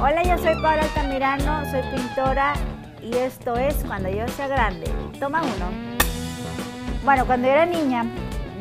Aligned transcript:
Hola, 0.00 0.24
yo 0.24 0.36
soy 0.38 0.54
Paula 0.54 0.82
Altamirano, 0.82 1.64
soy 1.70 1.80
pintora 1.94 2.54
y 3.00 3.14
esto 3.16 3.54
es 3.56 3.76
Cuando 3.84 4.08
yo 4.08 4.26
sea 4.28 4.48
grande. 4.48 4.86
Toma 5.20 5.40
uno. 5.40 5.70
Bueno, 7.04 7.24
cuando 7.26 7.46
yo 7.46 7.52
era 7.52 7.64
niña, 7.64 8.04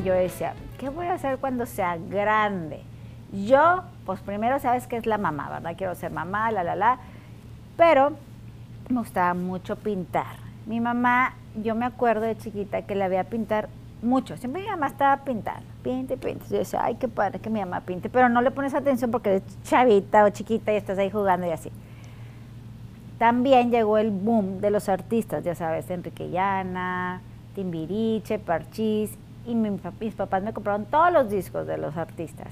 yo 0.05 0.13
decía, 0.13 0.53
¿qué 0.77 0.89
voy 0.89 1.07
a 1.07 1.13
hacer 1.13 1.39
cuando 1.39 1.65
sea 1.65 1.97
grande? 1.97 2.83
Yo, 3.31 3.83
pues 4.05 4.19
primero 4.21 4.59
sabes 4.59 4.85
que 4.85 4.95
es 4.95 5.07
la 5.07 5.17
mamá, 5.17 5.49
¿verdad? 5.49 5.73
Quiero 5.75 5.95
ser 5.95 6.11
mamá, 6.11 6.51
la, 6.51 6.63
la, 6.63 6.75
la. 6.75 6.99
Pero 7.77 8.11
me 8.89 8.99
gustaba 8.99 9.33
mucho 9.33 9.75
pintar. 9.75 10.35
Mi 10.67 10.79
mamá, 10.79 11.33
yo 11.55 11.73
me 11.73 11.85
acuerdo 11.85 12.21
de 12.21 12.37
chiquita 12.37 12.83
que 12.83 12.93
la 12.93 13.07
veía 13.07 13.23
pintar 13.23 13.69
mucho. 14.03 14.37
Siempre 14.37 14.61
mi 14.61 14.67
mamá 14.67 14.87
estaba 14.87 15.23
pintando, 15.23 15.65
pinte, 15.81 16.17
pinte. 16.17 16.45
Yo 16.49 16.57
decía, 16.57 16.81
ay, 16.83 16.95
qué 16.95 17.07
padre 17.07 17.39
que 17.39 17.49
mi 17.49 17.59
mamá 17.59 17.81
pinte, 17.81 18.09
pero 18.09 18.29
no 18.29 18.41
le 18.41 18.51
pones 18.51 18.73
atención 18.73 19.11
porque 19.11 19.29
eres 19.29 19.43
chavita 19.63 20.23
o 20.25 20.29
chiquita 20.29 20.73
y 20.73 20.75
estás 20.75 20.97
ahí 20.97 21.09
jugando 21.09 21.47
y 21.47 21.51
así. 21.51 21.71
También 23.17 23.71
llegó 23.71 23.97
el 23.97 24.11
boom 24.11 24.59
de 24.59 24.69
los 24.69 24.89
artistas, 24.89 25.43
ya 25.43 25.55
sabes, 25.55 25.89
Enrique 25.89 26.29
Llana, 26.29 27.21
Timbiriche, 27.55 28.39
Parchís, 28.39 29.17
y 29.45 29.55
mis 29.55 30.15
papás 30.15 30.43
me 30.43 30.53
compraron 30.53 30.85
todos 30.85 31.11
los 31.11 31.29
discos 31.29 31.65
de 31.67 31.77
los 31.77 31.95
artistas. 31.95 32.47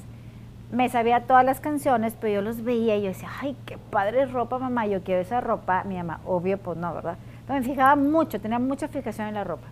Me 0.71 0.87
sabía 0.87 1.27
todas 1.27 1.43
las 1.43 1.59
canciones, 1.59 2.15
pero 2.19 2.35
yo 2.35 2.41
los 2.41 2.63
veía 2.63 2.95
y 2.95 3.01
yo 3.01 3.07
decía, 3.09 3.29
ay, 3.41 3.57
qué 3.65 3.77
padre 3.77 4.25
ropa, 4.25 4.57
mamá, 4.57 4.87
yo 4.87 5.03
quiero 5.03 5.21
esa 5.21 5.41
ropa. 5.41 5.83
Mi 5.83 5.97
mamá, 5.97 6.21
obvio, 6.25 6.57
pues 6.57 6.77
no, 6.77 6.93
¿verdad? 6.93 7.17
Pero 7.45 7.59
me 7.59 7.65
fijaba 7.65 7.97
mucho, 7.97 8.39
tenía 8.39 8.59
mucha 8.59 8.87
fijación 8.87 9.27
en 9.27 9.33
la 9.33 9.43
ropa 9.43 9.67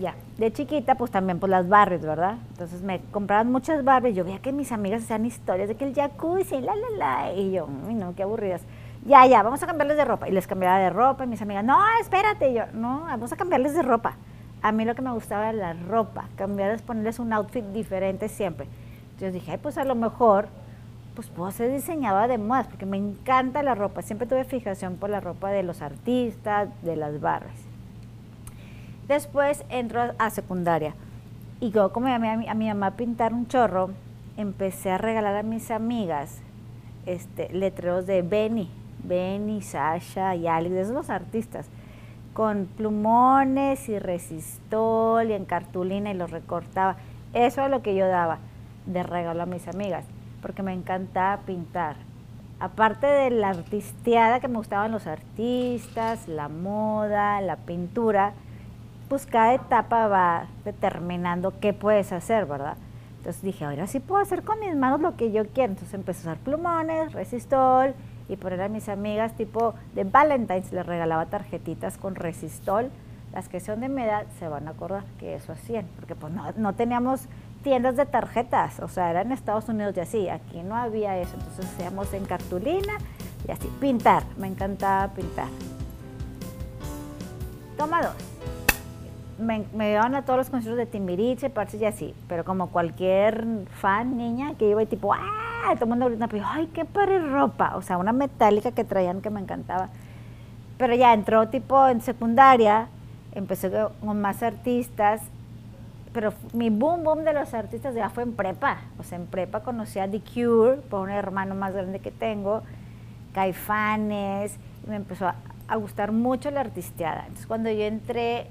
ya, 0.00 0.14
de 0.38 0.52
chiquita, 0.52 0.96
pues 0.96 1.10
también 1.10 1.38
por 1.38 1.48
las 1.48 1.68
Barbies, 1.68 2.02
¿verdad? 2.02 2.38
Entonces 2.50 2.82
me 2.82 3.00
compraban 3.12 3.50
muchas 3.50 3.84
Barbies, 3.84 4.16
yo 4.16 4.24
veía 4.24 4.40
que 4.40 4.52
mis 4.52 4.72
amigas 4.72 5.04
hacían 5.04 5.24
historias 5.24 5.68
de 5.68 5.76
que 5.76 5.84
el 5.84 5.94
jacuzzi, 5.94 6.60
la, 6.60 6.74
la, 6.74 6.90
la, 6.96 7.32
y 7.32 7.52
yo, 7.52 7.68
uy, 7.86 7.94
no, 7.94 8.14
qué 8.14 8.24
aburridas. 8.24 8.62
Ya, 9.06 9.26
ya, 9.26 9.42
vamos 9.42 9.62
a 9.62 9.66
cambiarles 9.66 9.96
de 9.96 10.04
ropa. 10.04 10.28
Y 10.28 10.32
les 10.32 10.46
cambiaba 10.46 10.78
de 10.78 10.90
ropa, 10.90 11.24
y 11.24 11.26
mis 11.26 11.42
amigas, 11.42 11.64
no, 11.64 11.78
espérate, 12.00 12.50
y 12.50 12.54
yo, 12.54 12.64
no, 12.72 13.00
vamos 13.00 13.32
a 13.32 13.36
cambiarles 13.36 13.74
de 13.74 13.82
ropa. 13.82 14.16
A 14.62 14.72
mí 14.72 14.84
lo 14.84 14.94
que 14.94 15.02
me 15.02 15.12
gustaba 15.12 15.50
era 15.50 15.52
la 15.52 15.72
ropa, 15.74 16.24
cambiarles, 16.36 16.82
ponerles 16.82 17.18
un 17.18 17.32
outfit 17.32 17.64
diferente 17.66 18.28
siempre. 18.28 18.66
Entonces 19.12 19.34
dije, 19.34 19.58
pues 19.58 19.76
a 19.78 19.84
lo 19.84 19.94
mejor, 19.94 20.48
pues 21.14 21.28
puedo 21.28 21.50
ser 21.50 21.70
diseñadora 21.70 22.26
de 22.26 22.38
modas, 22.38 22.66
porque 22.66 22.86
me 22.86 22.96
encanta 22.96 23.62
la 23.62 23.74
ropa. 23.74 24.02
Siempre 24.02 24.26
tuve 24.26 24.44
fijación 24.44 24.96
por 24.96 25.10
la 25.10 25.20
ropa 25.20 25.50
de 25.50 25.62
los 25.62 25.82
artistas, 25.82 26.68
de 26.82 26.96
las 26.96 27.20
Barbies. 27.20 27.73
Después 29.08 29.64
entro 29.68 30.14
a 30.18 30.30
secundaria 30.30 30.94
y 31.60 31.70
yo 31.70 31.92
como 31.92 32.08
a 32.08 32.18
mi, 32.18 32.48
a 32.48 32.54
mi 32.54 32.68
mamá 32.68 32.88
a 32.88 32.96
pintar 32.96 33.32
un 33.32 33.46
chorro, 33.46 33.90
empecé 34.36 34.90
a 34.90 34.98
regalar 34.98 35.36
a 35.36 35.42
mis 35.42 35.70
amigas 35.70 36.40
este, 37.06 37.52
letreros 37.52 38.06
de 38.06 38.22
Benny, 38.22 38.70
Benny, 39.02 39.62
Sasha 39.62 40.34
y 40.34 40.46
Alex, 40.46 40.74
esos 40.74 41.10
artistas, 41.10 41.68
con 42.32 42.66
plumones 42.66 43.88
y 43.88 43.98
resistol 43.98 45.30
y 45.30 45.34
en 45.34 45.44
cartulina 45.44 46.10
y 46.10 46.14
los 46.14 46.30
recortaba. 46.30 46.96
Eso 47.32 47.62
es 47.64 47.70
lo 47.70 47.82
que 47.82 47.94
yo 47.94 48.08
daba 48.08 48.38
de 48.86 49.02
regalo 49.02 49.42
a 49.42 49.46
mis 49.46 49.68
amigas, 49.68 50.04
porque 50.42 50.62
me 50.62 50.72
encantaba 50.72 51.42
pintar. 51.42 51.96
Aparte 52.60 53.06
de 53.06 53.30
la 53.30 53.50
artisteada 53.50 54.40
que 54.40 54.48
me 54.48 54.56
gustaban 54.56 54.92
los 54.92 55.06
artistas, 55.06 56.28
la 56.28 56.48
moda, 56.48 57.40
la 57.40 57.56
pintura, 57.56 58.32
pues 59.08 59.26
cada 59.26 59.54
etapa 59.54 60.08
va 60.08 60.46
determinando 60.64 61.52
qué 61.60 61.72
puedes 61.72 62.12
hacer, 62.12 62.46
¿verdad? 62.46 62.76
Entonces 63.18 63.42
dije, 63.42 63.64
ahora 63.64 63.86
sí 63.86 64.00
puedo 64.00 64.20
hacer 64.20 64.42
con 64.42 64.60
mis 64.60 64.74
manos 64.76 65.00
lo 65.00 65.16
que 65.16 65.32
yo 65.32 65.46
quiero. 65.46 65.72
Entonces 65.72 65.94
empecé 65.94 66.28
a 66.28 66.32
usar 66.32 66.44
plumones, 66.44 67.12
resistol 67.12 67.94
y 68.28 68.36
poner 68.36 68.62
a 68.62 68.68
mis 68.68 68.88
amigas 68.88 69.34
tipo 69.34 69.74
de 69.94 70.04
Valentine's, 70.04 70.72
les 70.72 70.84
regalaba 70.84 71.26
tarjetitas 71.26 71.96
con 71.96 72.14
resistol. 72.14 72.90
Las 73.32 73.48
que 73.48 73.60
son 73.60 73.80
de 73.80 73.88
mi 73.88 74.02
edad 74.02 74.26
se 74.38 74.46
van 74.46 74.68
a 74.68 74.72
acordar 74.72 75.04
que 75.18 75.34
eso 75.34 75.52
hacían, 75.52 75.86
porque 75.96 76.14
pues 76.14 76.32
no, 76.32 76.52
no 76.56 76.72
teníamos 76.74 77.22
tiendas 77.62 77.96
de 77.96 78.06
tarjetas, 78.06 78.78
o 78.80 78.88
sea, 78.88 79.10
era 79.10 79.22
en 79.22 79.32
Estados 79.32 79.68
Unidos 79.68 79.96
y 79.96 80.00
así, 80.00 80.28
aquí 80.28 80.62
no 80.62 80.76
había 80.76 81.18
eso, 81.18 81.34
entonces 81.34 81.64
hacíamos 81.64 82.12
en 82.12 82.26
cartulina 82.26 82.92
y 83.48 83.50
así, 83.50 83.66
pintar, 83.80 84.22
me 84.36 84.46
encantaba 84.46 85.08
pintar. 85.14 85.48
Toma 87.76 88.02
dos 88.02 88.34
me, 89.38 89.64
me 89.74 89.90
llevaban 89.90 90.14
a 90.14 90.22
todos 90.22 90.38
los 90.38 90.50
conciertos 90.50 90.78
de 90.78 90.86
Timbiriche, 90.86 91.50
parches 91.50 91.80
y 91.80 91.84
así, 91.84 92.14
pero 92.28 92.44
como 92.44 92.68
cualquier 92.70 93.44
fan 93.80 94.16
niña 94.16 94.54
que 94.58 94.68
iba 94.68 94.82
y 94.82 94.86
tipo, 94.86 95.12
¡ah! 95.12 95.74
Todo 95.74 95.84
el 95.84 95.88
mundo 95.88 96.06
gritaba, 96.06 96.28
pero 96.28 96.44
¡ay, 96.46 96.68
qué 96.74 96.84
padre 96.84 97.18
ropa! 97.18 97.76
O 97.76 97.82
sea, 97.82 97.96
una 97.98 98.12
metálica 98.12 98.72
que 98.72 98.84
traían 98.84 99.22
que 99.22 99.30
me 99.30 99.40
encantaba. 99.40 99.88
Pero 100.76 100.94
ya 100.94 101.14
entró 101.14 101.48
tipo 101.48 101.86
en 101.88 102.00
secundaria, 102.00 102.88
empecé 103.32 103.70
con 104.00 104.20
más 104.20 104.42
artistas, 104.42 105.22
pero 106.12 106.32
mi 106.52 106.70
boom 106.70 107.02
boom 107.02 107.24
de 107.24 107.32
los 107.32 107.54
artistas 107.54 107.94
ya 107.94 108.10
fue 108.10 108.22
en 108.22 108.34
prepa. 108.34 108.78
O 108.98 109.02
sea, 109.02 109.18
en 109.18 109.26
prepa 109.26 109.60
conocí 109.60 109.98
a 109.98 110.08
The 110.08 110.20
Cure, 110.20 110.76
por 110.88 111.00
un 111.00 111.10
hermano 111.10 111.54
más 111.54 111.72
grande 111.72 111.98
que 111.98 112.10
tengo, 112.10 112.62
Caifanes, 113.32 114.56
y 114.86 114.90
me 114.90 114.96
empezó 114.96 115.26
a, 115.26 115.34
a 115.66 115.76
gustar 115.76 116.12
mucho 116.12 116.50
la 116.50 116.60
artisteada. 116.60 117.22
Entonces, 117.22 117.46
cuando 117.46 117.70
yo 117.70 117.82
entré 117.82 118.48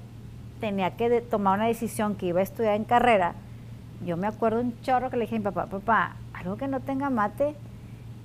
tenía 0.64 0.92
que 0.92 1.20
tomar 1.20 1.58
una 1.58 1.68
decisión 1.68 2.14
que 2.14 2.24
iba 2.24 2.40
a 2.40 2.42
estudiar 2.42 2.74
en 2.76 2.84
carrera, 2.84 3.34
yo 4.02 4.16
me 4.16 4.26
acuerdo 4.26 4.62
un 4.62 4.74
chorro 4.80 5.10
que 5.10 5.18
le 5.18 5.24
dije 5.24 5.36
a 5.36 5.38
mi 5.40 5.44
papá, 5.44 5.66
papá, 5.66 6.16
algo 6.32 6.56
que 6.56 6.66
no 6.68 6.80
tenga 6.80 7.10
mate. 7.10 7.54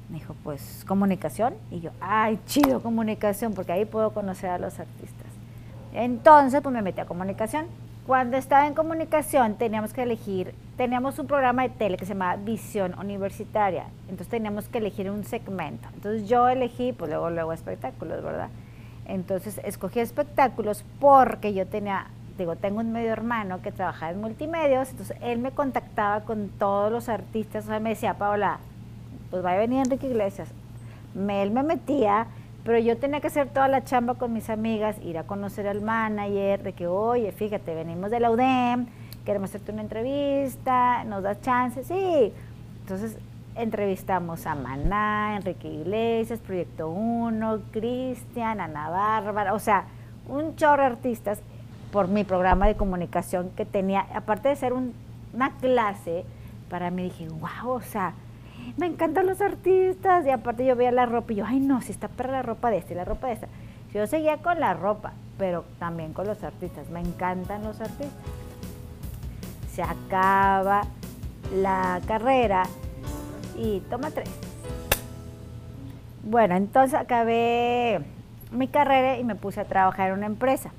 Me 0.08 0.20
dijo, 0.20 0.34
pues 0.42 0.86
comunicación. 0.88 1.56
Y 1.70 1.82
yo, 1.82 1.92
ay, 2.00 2.40
chido 2.46 2.82
comunicación, 2.82 3.54
porque 3.54 3.74
ahí 3.74 3.84
puedo 3.84 4.12
conocer 4.12 4.52
a 4.52 4.58
los 4.58 4.80
artistas. 4.80 5.28
Entonces, 5.94 6.62
pues 6.62 6.74
me 6.74 6.82
metí 6.82 7.02
a 7.02 7.06
comunicación. 7.06 7.66
Cuando 8.08 8.38
estaba 8.38 8.68
en 8.68 8.74
comunicación 8.74 9.56
teníamos 9.56 9.92
que 9.92 10.04
elegir, 10.04 10.56
teníamos 10.78 11.20
un 11.20 11.28
programa 11.28 11.64
de 11.64 11.70
tele 11.72 11.98
que 11.98 12.06
se 12.06 12.14
llamaba 12.14 12.38
Visión 12.38 12.98
Universitaria. 12.98 13.88
Entonces 14.04 14.30
teníamos 14.30 14.70
que 14.70 14.78
elegir 14.78 15.12
un 15.12 15.26
segmento. 15.26 15.90
Entonces 15.94 16.30
yo 16.30 16.48
elegí, 16.48 16.94
pues 16.94 17.12
luego, 17.12 17.30
luego 17.30 17.52
espectáculos, 17.52 18.24
¿verdad? 18.24 18.48
Entonces 19.06 19.60
escogí 19.66 20.00
espectáculos 20.00 20.86
porque 21.02 21.54
yo 21.54 21.68
tenía 21.68 22.08
digo, 22.40 22.56
tengo 22.56 22.80
un 22.80 22.92
medio 22.92 23.12
hermano 23.12 23.62
que 23.62 23.72
trabajaba 23.72 24.12
en 24.12 24.22
multimedios, 24.22 24.90
entonces 24.90 25.18
él 25.22 25.40
me 25.40 25.52
contactaba 25.52 26.22
con 26.22 26.50
todos 26.50 26.92
los 26.92 27.10
artistas, 27.10 27.66
o 27.66 27.68
sea, 27.68 27.80
me 27.80 27.90
decía, 27.90 28.16
Paola, 28.16 28.60
pues 29.30 29.46
va 29.46 29.52
a 29.52 29.58
venir 29.58 29.80
Enrique 29.80 30.08
Iglesias. 30.08 30.50
Él 31.16 31.52
me 31.52 31.64
metía, 31.64 32.28
pero 32.64 32.80
yo 32.80 32.98
tenía 32.98 33.20
que 33.20 33.28
hacer 33.28 33.50
toda 33.50 33.68
la 33.68 33.84
chamba 33.84 34.16
con 34.16 34.34
mis 34.34 34.50
amigas, 34.50 34.98
ir 35.04 35.18
a 35.18 35.24
conocer 35.24 35.68
al 35.68 35.82
manager, 35.82 36.64
de 36.64 36.74
que, 36.74 36.88
oye, 36.88 37.32
fíjate, 37.32 37.76
venimos 37.76 38.12
de 38.12 38.20
la 38.20 38.32
UDEM, 38.32 38.88
queremos 39.26 39.50
hacerte 39.50 39.72
una 39.72 39.82
entrevista, 39.82 41.04
nos 41.04 41.24
das 41.24 41.42
chance, 41.42 41.84
sí. 41.84 42.34
Entonces 42.82 43.18
entrevistamos 43.56 44.46
a 44.46 44.56
Maná, 44.56 45.36
Enrique 45.36 45.68
Iglesias, 45.68 46.40
Proyecto 46.40 46.90
1, 46.90 47.60
Cristian, 47.72 48.62
Ana 48.62 48.90
Bárbara, 48.90 49.54
o 49.54 49.60
sea, 49.60 49.86
un 50.28 50.56
chorro 50.56 50.84
de 50.84 50.88
artistas 50.88 51.42
por 51.92 52.08
mi 52.08 52.24
programa 52.24 52.68
de 52.68 52.76
comunicación 52.76 53.50
que 53.56 53.66
tenía, 53.66 54.06
aparte 54.14 54.50
de 54.50 54.56
ser 54.56 54.74
una 54.74 55.58
clase, 55.58 56.26
para 56.70 56.92
mí 56.92 57.04
dije, 57.04 57.28
wow, 57.30 57.74
o 57.74 57.82
sea, 57.82 58.14
me 58.78 58.86
encantan 58.86 59.26
los 59.26 59.42
artistas 59.42 60.26
y 60.26 60.30
aparte 60.30 60.66
yo 60.66 60.76
veía 60.76 60.92
la 60.92 61.06
ropa 61.06 61.34
y 61.34 61.38
yo, 61.38 61.46
ay 61.46 61.60
no, 61.60 61.82
si 61.82 61.92
está 61.92 62.08
para 62.08 62.32
la 62.32 62.42
ropa 62.42 62.70
de 62.70 62.78
esta 62.78 62.94
y 62.94 62.96
la 62.96 63.06
ropa 63.06 63.28
de 63.28 63.34
esta. 63.34 63.48
Yo 63.94 64.06
seguía 64.06 64.38
con 64.38 64.60
la 64.60 64.74
ropa, 64.76 65.14
pero 65.38 65.66
también 65.80 66.14
con 66.14 66.28
los 66.28 66.44
artistas, 66.44 66.90
me 66.90 67.00
encantan 67.00 67.64
los 67.64 67.82
artistas. 67.82 68.12
Se 69.74 69.82
acaba 69.82 70.84
la 71.56 72.00
carrera 72.06 72.64
y 73.58 73.80
toma 73.90 74.12
tres. 74.12 74.30
Bueno, 76.24 76.56
entonces 76.56 77.00
acabé 77.00 78.02
mi 78.52 78.68
carrera 78.68 79.18
y 79.18 79.24
me 79.24 79.36
puse 79.36 79.62
a 79.62 79.66
trabajar 79.66 80.10
en 80.10 80.18
una 80.18 80.26
empresa 80.28 80.72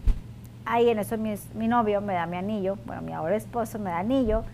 ahí 0.71 0.89
en 0.89 0.99
eso 0.99 1.19
mi, 1.19 1.35
mi, 1.55 1.69
novio 1.69 2.01
me 2.01 2.15
da 2.15 2.27
mi 2.27 2.37
anillo, 2.37 2.79
bueno, 2.87 3.03
mi 3.03 3.13
ahora 3.13 3.37
esposo 3.37 3.79
me 3.79 3.91
da 3.91 3.99
anillo, 3.99 4.45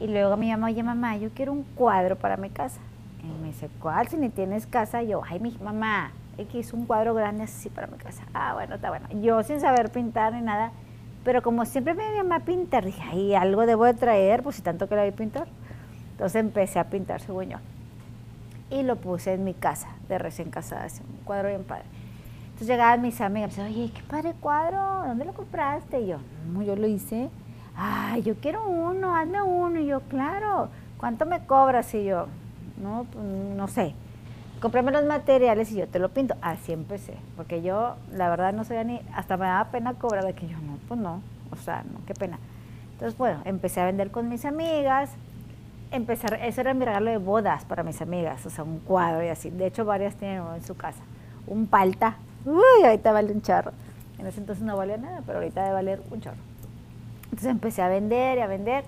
y 0.00 0.06
luego 0.06 0.36
me 0.36 0.46
llama, 0.46 0.66
oye 0.66 0.82
mamá, 0.82 1.16
yo 1.16 1.30
quiero 1.30 1.52
un 1.52 1.62
cuadro 1.62 2.16
para 2.16 2.36
mi 2.36 2.50
casa. 2.50 2.80
Y 3.22 3.42
me 3.42 3.48
dice, 3.48 3.70
¿cuál? 3.80 4.06
Si 4.08 4.16
ni 4.16 4.28
tienes 4.28 4.66
casa. 4.66 5.02
yo, 5.02 5.22
ay, 5.26 5.40
mi 5.40 5.56
mamá, 5.62 6.12
X, 6.38 6.72
un 6.74 6.86
cuadro 6.86 7.14
grande 7.14 7.44
así 7.44 7.70
para 7.70 7.86
mi 7.86 7.96
casa. 7.96 8.22
Ah, 8.34 8.52
bueno, 8.54 8.74
está 8.74 8.90
bueno. 8.90 9.08
Yo 9.22 9.42
sin 9.42 9.60
saber 9.60 9.90
pintar 9.90 10.34
ni 10.34 10.42
nada, 10.42 10.72
pero 11.24 11.42
como 11.42 11.64
siempre 11.64 11.94
me 11.94 12.04
llamaba 12.14 12.36
a 12.36 12.44
pintar, 12.44 12.84
dije, 12.84 13.02
ay, 13.10 13.34
algo 13.34 13.64
debo 13.66 13.86
de 13.86 13.94
traer, 13.94 14.42
pues 14.42 14.56
si 14.56 14.62
tanto 14.62 14.88
que 14.88 14.94
la 14.94 15.04
vi 15.04 15.12
pintar. 15.12 15.48
Entonces 16.12 16.36
empecé 16.36 16.78
a 16.78 16.84
pintar 16.84 17.20
según 17.20 17.48
yo. 17.48 17.58
Y 18.70 18.82
lo 18.82 18.96
puse 18.96 19.32
en 19.32 19.44
mi 19.44 19.54
casa, 19.54 19.88
de 20.08 20.18
recién 20.18 20.50
casada, 20.50 20.86
un 20.86 21.24
cuadro 21.24 21.48
bien 21.48 21.64
padre. 21.64 21.84
Entonces 22.56 22.68
llegaban 22.68 23.02
mis 23.02 23.20
amigas, 23.20 23.50
me 23.58 23.64
decían, 23.64 23.66
oye, 23.66 23.92
qué 23.92 24.02
padre 24.02 24.34
cuadro, 24.40 25.06
¿dónde 25.06 25.26
lo 25.26 25.34
compraste? 25.34 26.00
Y 26.00 26.06
yo, 26.06 26.18
no, 26.50 26.62
yo 26.62 26.74
lo 26.74 26.86
hice. 26.86 27.28
Ay, 27.76 28.22
yo 28.22 28.36
quiero 28.36 28.66
uno, 28.66 29.14
hazme 29.14 29.42
uno. 29.42 29.78
Y 29.78 29.86
yo, 29.86 30.00
claro, 30.00 30.70
¿cuánto 30.96 31.26
me 31.26 31.44
cobras? 31.44 31.92
Y 31.94 32.04
yo, 32.04 32.28
no, 32.82 33.04
pues, 33.12 33.24
no 33.24 33.68
sé 33.68 33.94
cómprame 34.60 34.90
los 34.90 35.04
materiales 35.04 35.70
y 35.72 35.76
yo 35.76 35.88
te 35.88 35.98
lo 35.98 36.08
pinto. 36.08 36.34
Así 36.40 36.72
empecé, 36.72 37.14
porque 37.36 37.62
yo 37.62 37.96
la 38.12 38.28
verdad 38.28 38.52
no 38.52 38.64
sabía 38.64 38.84
ni, 38.84 39.00
hasta 39.14 39.36
me 39.36 39.46
daba 39.46 39.70
pena 39.70 39.94
cobrar, 39.94 40.24
de 40.24 40.34
que 40.34 40.48
yo 40.48 40.58
no, 40.58 40.78
pues 40.88 40.98
no, 40.98 41.20
o 41.50 41.56
sea, 41.56 41.84
no, 41.84 42.04
qué 42.06 42.14
pena. 42.14 42.38
Entonces, 42.92 43.16
bueno, 43.18 43.42
empecé 43.44 43.80
a 43.80 43.84
vender 43.84 44.10
con 44.10 44.28
mis 44.28 44.44
amigas, 44.44 45.10
empezar, 45.90 46.34
eso 46.42 46.60
era 46.60 46.74
mi 46.74 46.84
regalo 46.84 47.10
de 47.10 47.18
bodas 47.18 47.64
para 47.64 47.82
mis 47.82 48.00
amigas, 48.00 48.44
o 48.46 48.50
sea, 48.50 48.64
un 48.64 48.78
cuadro 48.80 49.22
y 49.24 49.28
así. 49.28 49.50
De 49.50 49.66
hecho, 49.66 49.84
varias 49.84 50.16
tienen 50.16 50.40
uno 50.40 50.54
en 50.54 50.64
su 50.64 50.76
casa. 50.76 51.02
Un 51.46 51.66
palta, 51.66 52.16
uy, 52.44 52.84
ahorita 52.84 53.12
vale 53.12 53.32
un 53.32 53.42
charro. 53.42 53.72
En 54.18 54.26
ese 54.26 54.40
entonces 54.40 54.64
no 54.64 54.76
valía 54.76 54.96
nada, 54.96 55.22
pero 55.26 55.38
ahorita 55.38 55.62
debe 55.62 55.74
valer 55.74 56.02
un 56.10 56.20
chorro. 56.20 56.36
Entonces 57.24 57.50
empecé 57.50 57.82
a 57.82 57.88
vender 57.88 58.38
y 58.38 58.40
a 58.40 58.46
vender 58.46 58.84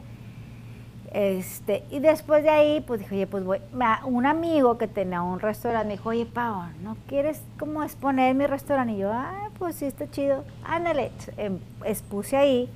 este, 1.12 1.84
y 1.90 2.00
después 2.00 2.42
de 2.42 2.50
ahí, 2.50 2.80
pues 2.86 3.00
dije, 3.00 3.14
oye, 3.14 3.26
pues 3.26 3.44
voy. 3.44 3.60
Un 4.04 4.26
amigo 4.26 4.76
que 4.76 4.86
tenía 4.88 5.22
un 5.22 5.40
restaurante 5.40 5.86
me 5.86 5.92
dijo, 5.92 6.10
oye, 6.10 6.26
Pau, 6.26 6.64
¿no 6.82 6.96
quieres 7.06 7.42
como 7.58 7.82
exponer 7.82 8.34
mi 8.34 8.46
restaurante? 8.46 8.92
Y 8.92 8.98
yo, 8.98 9.10
ah, 9.12 9.48
pues 9.58 9.76
sí, 9.76 9.86
está 9.86 10.10
chido. 10.10 10.44
Ándale, 10.64 11.10
em, 11.38 11.58
expuse 11.84 12.36
ahí, 12.36 12.70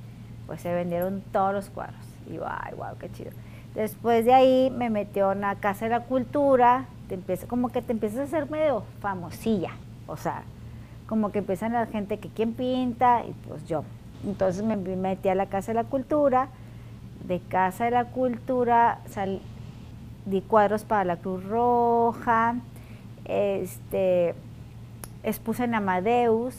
pues 0.47 0.61
se 0.61 0.73
vendieron 0.73 1.21
todos 1.31 1.53
los 1.53 1.69
cuadros. 1.69 2.01
Y 2.27 2.35
yo, 2.35 2.43
ay, 2.47 2.73
wow, 2.75 2.97
qué 2.99 3.11
chido. 3.11 3.31
Después 3.75 4.25
de 4.25 4.33
ahí 4.33 4.73
me 4.75 4.89
metió 4.89 5.31
en 5.31 5.41
la 5.41 5.55
Casa 5.55 5.85
de 5.85 5.91
la 5.91 6.01
Cultura, 6.01 6.85
te 7.09 7.15
empieza, 7.15 7.47
como 7.47 7.69
que 7.69 7.81
te 7.81 7.91
empiezas 7.91 8.19
a 8.19 8.23
hacer 8.23 8.49
medio 8.49 8.83
famosilla, 8.99 9.71
o 10.07 10.15
sea, 10.15 10.43
como 11.13 11.31
que 11.31 11.37
empiezan 11.37 11.73
la 11.73 11.85
gente 11.85 12.17
que 12.17 12.27
quién 12.27 12.53
pinta, 12.53 13.23
y 13.23 13.33
pues 13.47 13.67
yo. 13.67 13.83
Entonces 14.25 14.63
me 14.63 14.75
metí 14.75 15.29
a 15.29 15.35
la 15.35 15.45
Casa 15.45 15.71
de 15.71 15.75
la 15.75 15.83
Cultura, 15.83 16.47
de 17.27 17.39
Casa 17.39 17.85
de 17.85 17.91
la 17.91 18.05
Cultura, 18.05 18.97
di 20.25 20.41
cuadros 20.41 20.85
para 20.85 21.03
la 21.03 21.17
Cruz 21.17 21.43
Roja, 21.43 22.55
este, 23.25 24.33
expuse 25.21 25.65
en 25.65 25.75
Amadeus. 25.75 26.55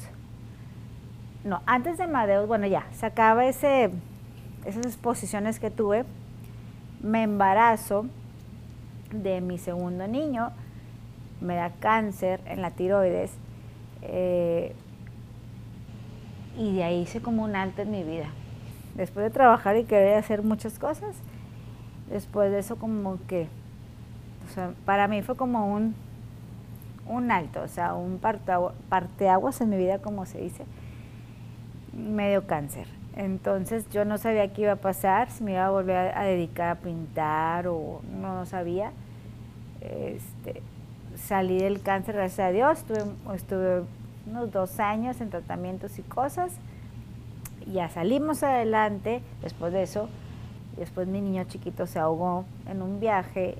No, 1.43 1.61
antes 1.67 1.99
de 1.99 2.05
Amadeus, 2.05 2.47
bueno, 2.47 2.69
ya, 2.69 2.87
se 2.93 3.07
acaba 3.07 3.47
ese, 3.47 3.91
esas 4.67 4.87
exposiciones 4.87 5.59
que 5.59 5.73
tuve. 5.73 6.05
Me 7.03 7.25
embarazo 7.25 8.07
de 9.11 9.41
mi 9.41 9.59
segundo 9.59 10.07
niño, 10.07 10.53
me 11.41 11.57
da 11.57 11.71
cáncer 11.71 12.41
en 12.47 12.63
la 12.63 12.71
tiroides. 12.71 13.33
Eh, 14.05 14.75
y 16.57 16.77
de 16.77 16.85
ahí 16.85 17.01
hice 17.03 17.21
como 17.21 17.43
un 17.43 17.57
alto 17.57 17.83
en 17.83 17.91
mi 17.91 18.03
vida 18.03 18.29
después 18.95 19.25
de 19.25 19.31
trabajar 19.31 19.77
y 19.77 19.85
querer 19.85 20.17
hacer 20.17 20.43
muchas 20.43 20.79
cosas, 20.79 21.17
después 22.11 22.51
de 22.51 22.61
eso 22.61 22.77
como 22.77 23.19
que, 23.27 23.49
para 24.85 25.09
mí 25.09 25.23
fue 25.23 25.37
como 25.37 25.73
un, 25.73 25.95
un 27.07 27.31
alto, 27.31 27.63
o 27.63 27.69
sea, 27.69 27.95
un 27.95 28.21
parteaguas 28.89 29.61
en 29.61 29.71
mi 29.71 29.77
vida, 29.77 29.99
como 29.99 30.27
se 30.27 30.39
dice, 30.41 30.65
medio 31.93 32.47
cáncer. 32.47 32.87
Entonces 33.17 33.89
yo 33.91 34.05
no 34.05 34.19
sabía 34.19 34.53
qué 34.53 34.63
iba 34.63 34.73
a 34.73 34.77
pasar, 34.77 35.31
si 35.31 35.45
me 35.45 35.53
iba 35.53 35.67
a 35.67 35.71
volver 35.71 36.17
a, 36.17 36.25
dedicar 36.25 36.69
a 36.69 36.75
pintar 36.77 37.69
o 37.69 38.01
no 38.21 38.45
sabía. 38.45 38.93
Este, 39.81 40.63
salí 41.17 41.59
del 41.59 41.81
cáncer, 41.83 42.15
gracias 42.17 42.49
a 42.49 42.51
Dios, 42.51 42.85
estuve, 43.35 43.83
unos 44.27 44.51
dos 44.51 44.81
años 44.81 45.21
en 45.21 45.31
tratamientos 45.31 45.99
y 45.99 46.03
cosas 46.03 46.53
ya 47.73 47.89
salimos 47.89 48.43
adelante, 48.43 49.23
después 49.43 49.73
de 49.73 49.83
eso, 49.83 50.09
después 50.77 51.07
mi 51.09 51.21
niño 51.21 51.45
chiquito 51.45 51.87
se 51.87 51.99
ahogó 51.99 52.45
en 52.69 52.83
un 52.83 53.01
viaje 53.01 53.57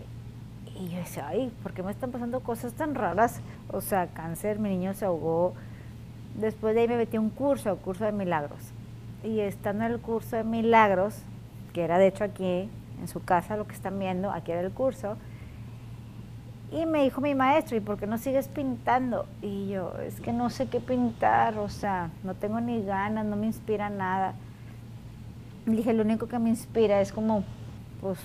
y 0.79 0.89
yo 0.89 0.99
decía, 0.99 1.29
ay, 1.29 1.53
¿por 1.63 1.73
qué 1.73 1.83
me 1.83 1.93
están 1.93 2.11
pasando 2.11 2.41
cosas 2.41 2.73
tan 2.73 2.95
raras? 2.95 3.41
O 3.73 3.81
sea, 3.81 4.09
cáncer, 4.09 4.59
mi 4.59 4.69
niño 4.71 4.93
se 4.95 5.05
ahogó. 5.05 5.55
Después 6.35 6.75
de 6.75 6.83
ahí 6.83 6.89
me 6.89 6.97
metí 6.97 7.17
a 7.17 7.21
un 7.21 7.31
curso, 7.31 7.73
un 7.73 7.79
curso 7.79 8.05
de 8.05 8.13
milagros. 8.13 8.59
Y 9.23 9.39
estando 9.41 9.85
en 9.85 9.93
el 9.93 10.01
curso 10.01 10.37
de 10.37 10.43
milagros, 10.43 11.15
que 11.73 11.83
era 11.83 11.99
de 11.99 12.09
hecho 12.09 12.25
aquí 12.25 12.69
en 13.01 13.09
su 13.09 13.23
casa, 13.23 13.57
lo 13.57 13.67
que 13.67 13.75
están 13.75 13.99
viendo, 13.99 14.33
aquí 14.33 14.51
era 14.51 14.61
el 14.63 14.73
curso, 14.73 15.17
y 16.71 16.87
me 16.87 17.05
dijo 17.05 17.21
mi 17.21 17.35
maestro, 17.35 17.77
¿y 17.77 17.81
por 17.81 17.99
qué 17.99 18.07
no 18.07 18.19
sigues 18.19 18.49
pintando? 18.49 19.27
Y 19.43 19.69
yo, 19.69 19.93
es 20.05 20.21
que 20.21 20.33
no 20.33 20.51
sé 20.51 20.67
qué 20.69 20.81
pintar, 20.81 21.59
o 21.59 21.69
sea, 21.69 22.11
no 22.25 22.35
tengo 22.35 22.61
ni 22.61 22.83
ganas, 22.83 23.25
no 23.25 23.37
me 23.37 23.47
inspira 23.47 23.91
nada. 23.91 24.35
Dije, 25.67 25.93
lo 25.93 26.03
único 26.03 26.27
que 26.27 26.39
me 26.39 26.49
inspira 26.51 27.01
es 27.01 27.13
como, 27.13 27.45
pues, 28.01 28.19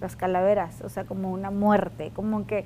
las 0.00 0.16
calaveras, 0.16 0.80
o 0.82 0.88
sea, 0.88 1.04
como 1.04 1.30
una 1.30 1.50
muerte, 1.50 2.10
como 2.14 2.46
que 2.46 2.64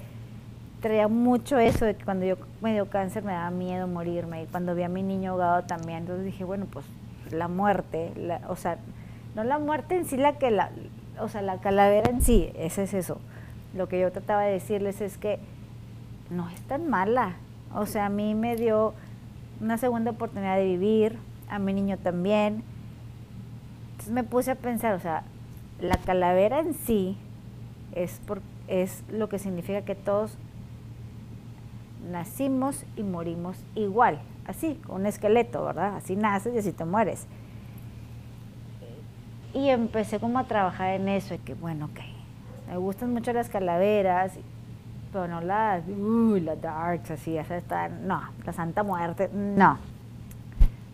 traía 0.80 1.08
mucho 1.08 1.58
eso 1.58 1.84
de 1.84 1.94
que 1.94 2.04
cuando 2.04 2.24
yo 2.24 2.36
me 2.62 2.72
dio 2.72 2.88
cáncer 2.88 3.22
me 3.22 3.32
daba 3.32 3.50
miedo 3.50 3.86
morirme 3.86 4.44
y 4.44 4.46
cuando 4.46 4.74
vi 4.74 4.84
a 4.84 4.88
mi 4.88 5.02
niño 5.02 5.32
ahogado 5.32 5.64
también, 5.64 5.98
entonces 5.98 6.24
dije, 6.24 6.44
bueno, 6.44 6.66
pues 6.70 6.86
la 7.30 7.48
muerte, 7.48 8.12
o 8.48 8.56
sea, 8.56 8.78
no 9.34 9.44
la 9.44 9.58
muerte 9.58 9.96
en 9.96 10.06
sí, 10.06 10.16
la 10.16 10.38
que 10.38 10.50
la, 10.50 10.70
o 11.20 11.28
sea, 11.28 11.42
la 11.42 11.58
calavera 11.58 12.10
en 12.10 12.22
sí, 12.22 12.50
ese 12.56 12.84
es 12.84 12.94
eso 12.94 13.18
lo 13.74 13.88
que 13.88 14.00
yo 14.00 14.10
trataba 14.12 14.42
de 14.42 14.52
decirles 14.52 15.00
es 15.00 15.18
que 15.18 15.38
no 16.30 16.48
es 16.48 16.60
tan 16.62 16.88
mala. 16.88 17.36
O 17.74 17.86
sea, 17.86 18.06
a 18.06 18.08
mí 18.08 18.34
me 18.34 18.56
dio 18.56 18.94
una 19.60 19.78
segunda 19.78 20.12
oportunidad 20.12 20.56
de 20.56 20.64
vivir, 20.64 21.18
a 21.48 21.58
mi 21.58 21.72
niño 21.72 21.98
también. 21.98 22.62
Entonces 23.92 24.12
me 24.12 24.24
puse 24.24 24.52
a 24.52 24.54
pensar, 24.54 24.94
o 24.94 25.00
sea, 25.00 25.24
la 25.80 25.96
calavera 25.96 26.60
en 26.60 26.74
sí 26.74 27.16
es, 27.92 28.20
por, 28.26 28.40
es 28.68 29.02
lo 29.10 29.28
que 29.28 29.38
significa 29.38 29.82
que 29.82 29.94
todos 29.94 30.36
nacimos 32.10 32.84
y 32.96 33.02
morimos 33.02 33.58
igual, 33.74 34.20
así, 34.46 34.74
con 34.86 35.02
un 35.02 35.06
esqueleto, 35.06 35.64
¿verdad? 35.64 35.96
Así 35.96 36.16
naces 36.16 36.54
y 36.54 36.58
así 36.58 36.72
te 36.72 36.84
mueres. 36.84 37.26
Y 39.54 39.68
empecé 39.70 40.20
como 40.20 40.38
a 40.38 40.44
trabajar 40.44 40.94
en 40.94 41.08
eso, 41.08 41.34
y 41.34 41.38
que 41.38 41.54
bueno, 41.54 41.86
ok, 41.86 42.00
me 42.68 42.76
gustan 42.76 43.12
mucho 43.12 43.32
las 43.32 43.48
calaveras, 43.48 44.32
pero 45.12 45.26
no 45.26 45.40
las, 45.40 45.82
uy, 45.88 46.40
las 46.40 46.60
darks, 46.60 47.10
así, 47.12 47.36
esas 47.36 47.62
están, 47.62 48.06
no, 48.06 48.20
la 48.44 48.52
Santa 48.52 48.82
Muerte, 48.82 49.30
no. 49.32 49.78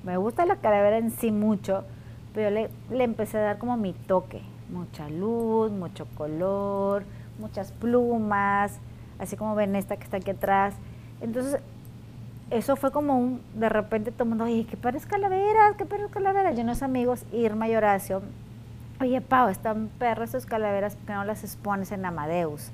Me 0.05 0.17
gusta 0.17 0.47
la 0.47 0.57
calavera 0.57 0.99
en 0.99 1.11
sí 1.11 1.33
mucho, 1.33 1.85
pero 2.33 2.51
le, 2.51 2.71
le 2.91 3.05
empecé 3.05 3.39
a 3.39 3.43
dar 3.43 3.59
como 3.59 3.77
mi 3.77 3.93
toque, 3.93 4.43
mucha 4.71 5.09
luz, 5.09 5.73
mucho 5.73 6.07
color, 6.15 7.05
muchas 7.39 7.73
plumas, 7.73 8.79
así 9.19 9.37
como 9.37 9.55
ven 9.55 9.75
esta 9.75 9.97
que 9.97 10.05
está 10.05 10.19
aquí 10.19 10.31
atrás. 10.31 10.75
Entonces, 11.21 11.61
eso 12.51 12.77
fue 12.77 12.93
como 12.93 13.19
un, 13.19 13.41
de 13.55 13.69
repente 13.69 14.13
todo 14.13 14.25
el 14.25 14.29
mundo, 14.29 14.45
oye, 14.45 14.67
¿qué 14.67 14.77
pares 14.77 15.07
calaveras? 15.07 15.75
¿Qué 15.77 15.87
pares 15.87 16.09
calaveras? 16.11 16.55
Yo 16.55 16.63
unos 16.63 16.83
amigos, 16.83 17.25
Irma 17.33 17.67
y 17.67 17.75
Horacio, 17.75 18.23
oye 19.01 19.21
Pau, 19.21 19.49
están 19.49 19.89
perras 19.99 20.33
tus 20.33 20.47
calaveras, 20.47 20.97
¿por 20.97 21.07
qué 21.07 21.13
no 21.15 21.25
las 21.25 21.45
expones 21.45 21.93
en 21.93 22.05
Amadeus? 22.05 22.71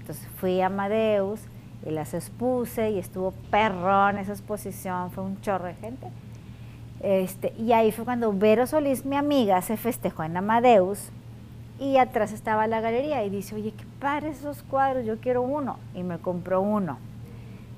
Entonces 0.00 0.26
fui 0.36 0.60
a 0.60 0.66
Amadeus 0.66 1.40
y 1.86 1.90
las 1.90 2.14
expuse 2.14 2.90
y 2.90 2.98
estuvo 2.98 3.32
perrón 3.50 4.18
esa 4.18 4.32
exposición, 4.32 5.10
fue 5.10 5.24
un 5.24 5.40
chorro 5.40 5.66
de 5.66 5.74
gente. 5.74 6.08
Este, 7.00 7.52
y 7.58 7.72
ahí 7.72 7.90
fue 7.90 8.04
cuando 8.04 8.32
Vero 8.32 8.66
Solís, 8.66 9.04
mi 9.04 9.16
amiga, 9.16 9.60
se 9.62 9.76
festejó 9.76 10.22
en 10.22 10.36
Amadeus 10.36 11.10
y 11.80 11.96
atrás 11.96 12.32
estaba 12.32 12.68
la 12.68 12.80
galería 12.80 13.24
y 13.24 13.30
dice, 13.30 13.56
oye, 13.56 13.72
qué 13.72 13.84
padre 13.98 14.30
esos 14.30 14.62
cuadros, 14.62 15.04
yo 15.04 15.18
quiero 15.18 15.42
uno. 15.42 15.78
Y 15.94 16.04
me 16.04 16.18
compró 16.18 16.60
uno. 16.60 16.98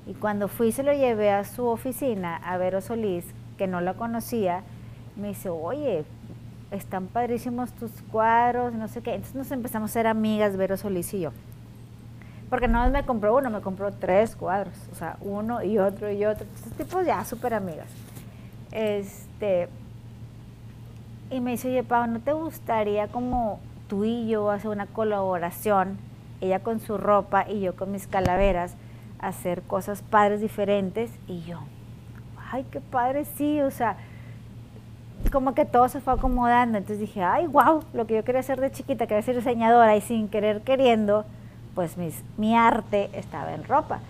Y 0.07 0.13
cuando 0.13 0.49
fui 0.49 0.73
se 0.73 0.83
lo 0.83 0.93
llevé 0.93 1.31
a 1.31 1.45
su 1.45 1.67
oficina, 1.67 2.37
a 2.37 2.59
Vero 2.59 2.83
Solís, 2.83 3.25
que 3.57 3.67
no 3.67 3.81
la 3.81 3.95
conocía, 3.95 4.63
me 5.17 5.29
dice, 5.29 5.49
oye, 5.49 6.05
están 6.75 7.07
padrísimos 7.07 7.73
tus 7.73 7.91
cuadros, 8.11 8.73
no 8.75 8.89
sé 8.89 9.03
qué. 9.03 9.15
Entonces 9.15 9.37
nos 9.37 9.51
empezamos 9.51 9.91
a 9.91 9.93
ser 9.93 10.07
amigas, 10.07 10.57
Vero 10.57 10.77
Solís 10.77 11.13
y 11.15 11.21
yo. 11.21 11.33
Porque 12.51 12.69
no 12.69 12.89
me 12.91 13.05
compró 13.05 13.37
uno, 13.37 13.51
me 13.51 13.61
compró 13.61 13.93
tres 13.93 14.37
cuadros, 14.37 14.75
o 14.93 14.95
sea, 14.95 15.17
uno 15.21 15.63
y 15.63 15.79
otro 15.79 16.11
y 16.11 16.25
otro. 16.25 16.47
Estos 16.55 16.73
tipos 16.75 17.07
ya 17.07 17.25
súper 17.25 17.55
amigas. 17.55 17.89
Este, 18.71 19.69
y 21.31 21.41
me 21.41 21.53
dice, 21.53 21.69
oye, 21.69 21.83
Pau, 21.83 22.07
¿no 22.07 22.21
te 22.21 22.33
gustaría 22.33 23.09
como 23.09 23.61
tú 23.89 24.05
y 24.05 24.29
yo 24.29 24.51
hacer 24.51 24.71
una 24.71 24.87
colaboración 24.87 25.99
ella 26.41 26.61
con 26.61 26.81
su 26.81 26.99
ropa 26.99 27.49
y 27.49 27.61
yo 27.61 27.75
con 27.75 27.91
mis 27.91 28.07
calaveras, 28.07 28.75
hacer 29.19 29.63
cosas 29.63 30.03
padres 30.03 30.41
diferentes 30.41 31.11
y 31.27 31.43
yo, 31.43 31.61
ay, 32.51 32.67
qué 32.71 32.81
padre, 32.81 33.25
sí, 33.25 33.61
o 33.61 33.71
sea, 33.71 33.97
como 35.31 35.55
que 35.55 35.65
todo 35.65 35.89
se 35.89 36.01
fue 36.01 36.13
acomodando. 36.13 36.79
Entonces 36.79 37.01
dije, 37.01 37.23
ay, 37.23 37.47
wow, 37.47 37.83
lo 37.93 38.07
que 38.07 38.15
yo 38.15 38.25
quería 38.25 38.41
hacer 38.41 38.61
de 38.61 38.71
chiquita, 38.71 39.07
quería 39.07 39.23
ser 39.23 39.37
diseñadora 39.37 39.97
y 39.97 40.01
sin 40.01 40.29
querer 40.29 40.63
queriendo, 40.63 41.25
pues 41.75 41.97
mis, 41.97 42.23
mi 42.37 42.57
arte 42.57 43.11
estaba 43.13 43.55
en 43.55 43.65
ropa. 43.65 44.01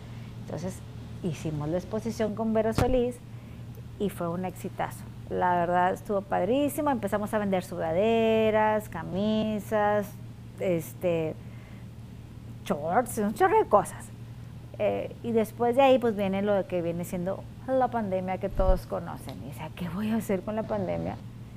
Entonces 0.44 0.78
hicimos 1.22 1.68
la 1.68 1.78
exposición 1.78 2.34
con 2.34 2.52
Vero 2.52 2.72
Solís 2.72 3.16
y 3.98 4.10
fue 4.10 4.28
un 4.28 4.44
exitazo. 4.44 5.04
La 5.30 5.56
verdad 5.56 5.94
estuvo 5.94 6.20
padrísimo, 6.20 6.90
empezamos 6.90 7.32
a 7.32 7.38
vender 7.38 7.64
sudaderas, 7.64 8.88
camisas, 8.88 10.06
este, 10.60 11.34
shorts, 12.64 13.18
un 13.18 13.34
chorro 13.34 13.58
de 13.58 13.68
cosas. 13.68 14.06
Eh, 14.78 15.14
y 15.22 15.32
después 15.32 15.76
de 15.76 15.82
ahí 15.82 15.98
pues 15.98 16.16
viene 16.16 16.42
lo 16.42 16.66
que 16.66 16.82
viene 16.82 17.04
siendo 17.04 17.42
la 17.72 17.88
pandemia 17.88 18.38
que 18.38 18.48
todos 18.48 18.86
conocen. 18.86 19.42
Y 19.44 19.48
decía, 19.48 19.70
¿qué 19.74 19.88
voy 19.88 20.10
a 20.10 20.16
hacer 20.16 20.42
con 20.42 20.56
la 20.56 20.62
pandemia? 20.64 21.16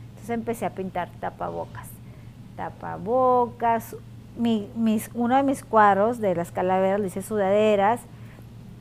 Entonces 0.10 0.30
empecé 0.30 0.66
a 0.66 0.72
pintar 0.72 1.10
tapabocas. 1.20 1.88
Tapabocas, 2.56 3.96
mi, 4.38 4.70
mis, 4.76 5.10
uno 5.14 5.36
de 5.36 5.44
mis 5.44 5.64
cuadros 5.64 6.20
de 6.20 6.36
las 6.36 6.52
calaveras 6.52 7.00
le 7.00 7.08
hice 7.08 7.22
sudaderas. 7.22 8.02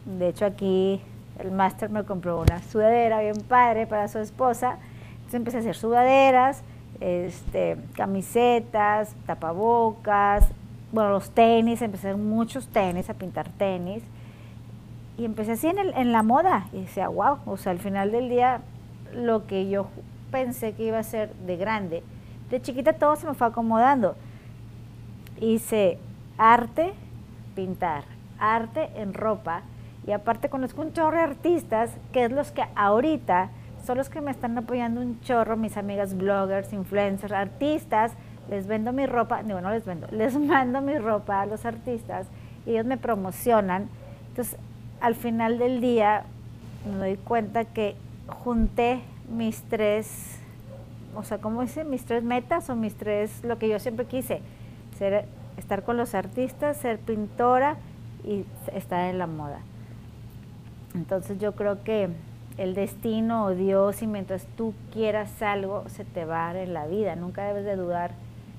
De 0.04 0.28
hecho 0.28 0.44
aquí 0.44 1.00
el 1.38 1.50
máster 1.50 1.90
me 1.90 2.04
compró 2.04 2.40
una 2.40 2.62
sudadera 2.62 3.20
bien 3.20 3.40
padre 3.48 3.86
para 3.86 4.08
su 4.08 4.18
esposa. 4.18 4.78
Entonces 5.16 5.34
empecé 5.34 5.56
a 5.58 5.60
hacer 5.60 5.76
sudaderas, 5.76 6.62
este, 7.00 7.76
camisetas, 7.94 9.14
tapabocas, 9.26 10.46
bueno, 10.92 11.10
los 11.10 11.30
tenis, 11.30 11.82
empecé 11.82 12.08
a 12.08 12.10
hacer 12.10 12.22
muchos 12.22 12.68
tenis, 12.68 13.10
a 13.10 13.14
pintar 13.14 13.48
tenis. 13.50 14.02
Y 15.18 15.24
empecé 15.24 15.52
así 15.52 15.68
en, 15.68 15.78
el, 15.78 15.94
en 15.94 16.12
la 16.12 16.22
moda. 16.22 16.66
Y 16.72 16.82
decía, 16.82 17.08
wow, 17.08 17.38
o 17.46 17.56
sea, 17.56 17.72
al 17.72 17.78
final 17.78 18.12
del 18.12 18.28
día, 18.28 18.60
lo 19.14 19.46
que 19.46 19.68
yo 19.68 19.88
pensé 20.30 20.72
que 20.72 20.84
iba 20.84 20.98
a 20.98 21.02
ser 21.02 21.32
de 21.34 21.56
grande, 21.56 22.02
de 22.50 22.60
chiquita 22.60 22.92
todo 22.94 23.16
se 23.16 23.26
me 23.26 23.34
fue 23.34 23.46
acomodando. 23.46 24.14
Hice 25.40 25.98
arte, 26.38 26.92
pintar, 27.54 28.04
arte 28.38 28.90
en 28.96 29.14
ropa. 29.14 29.62
Y 30.06 30.12
aparte 30.12 30.48
conozco 30.48 30.82
un 30.82 30.92
chorro 30.92 31.16
de 31.16 31.24
artistas, 31.24 31.90
que 32.12 32.24
es 32.24 32.32
los 32.32 32.52
que 32.52 32.64
ahorita 32.76 33.50
son 33.84 33.98
los 33.98 34.08
que 34.08 34.20
me 34.20 34.30
están 34.30 34.58
apoyando 34.58 35.00
un 35.00 35.20
chorro, 35.20 35.56
mis 35.56 35.76
amigas 35.76 36.16
bloggers, 36.16 36.72
influencers, 36.72 37.32
artistas. 37.32 38.12
Les 38.48 38.66
vendo 38.66 38.92
mi 38.92 39.06
ropa, 39.06 39.42
digo, 39.42 39.60
no 39.60 39.70
les 39.70 39.84
vendo, 39.84 40.06
les 40.10 40.38
mando 40.38 40.80
mi 40.80 40.98
ropa 40.98 41.40
a 41.40 41.46
los 41.46 41.64
artistas 41.64 42.26
y 42.66 42.70
ellos 42.70 42.86
me 42.86 42.96
promocionan. 42.96 43.88
Entonces, 44.28 44.58
al 45.00 45.14
final 45.14 45.58
del 45.58 45.80
día 45.80 46.24
me 46.90 46.96
doy 46.96 47.16
cuenta 47.16 47.64
que 47.64 47.96
junté 48.28 49.00
mis 49.28 49.62
tres, 49.62 50.38
o 51.14 51.22
sea, 51.22 51.38
¿cómo 51.38 51.62
dice? 51.62 51.84
Mis 51.84 52.04
tres 52.04 52.22
metas 52.22 52.70
o 52.70 52.76
mis 52.76 52.94
tres, 52.94 53.42
lo 53.44 53.58
que 53.58 53.68
yo 53.68 53.78
siempre 53.78 54.06
quise, 54.06 54.40
ser, 54.98 55.26
estar 55.56 55.82
con 55.82 55.96
los 55.96 56.14
artistas, 56.14 56.76
ser 56.76 56.98
pintora 56.98 57.76
y 58.24 58.44
estar 58.72 59.08
en 59.10 59.18
la 59.18 59.26
moda. 59.26 59.60
Entonces 60.94 61.38
yo 61.38 61.52
creo 61.52 61.82
que 61.82 62.08
el 62.56 62.74
destino 62.74 63.44
o 63.44 63.50
Dios 63.50 64.02
y 64.02 64.06
mientras 64.06 64.46
tú 64.56 64.72
quieras 64.92 65.42
algo 65.42 65.84
se 65.88 66.04
te 66.04 66.24
va 66.24 66.48
a 66.48 66.54
dar 66.54 66.56
en 66.62 66.72
la 66.72 66.86
vida, 66.86 67.16
nunca 67.16 67.44
debes 67.44 67.64
de 67.64 67.76
dudar 67.76 68.12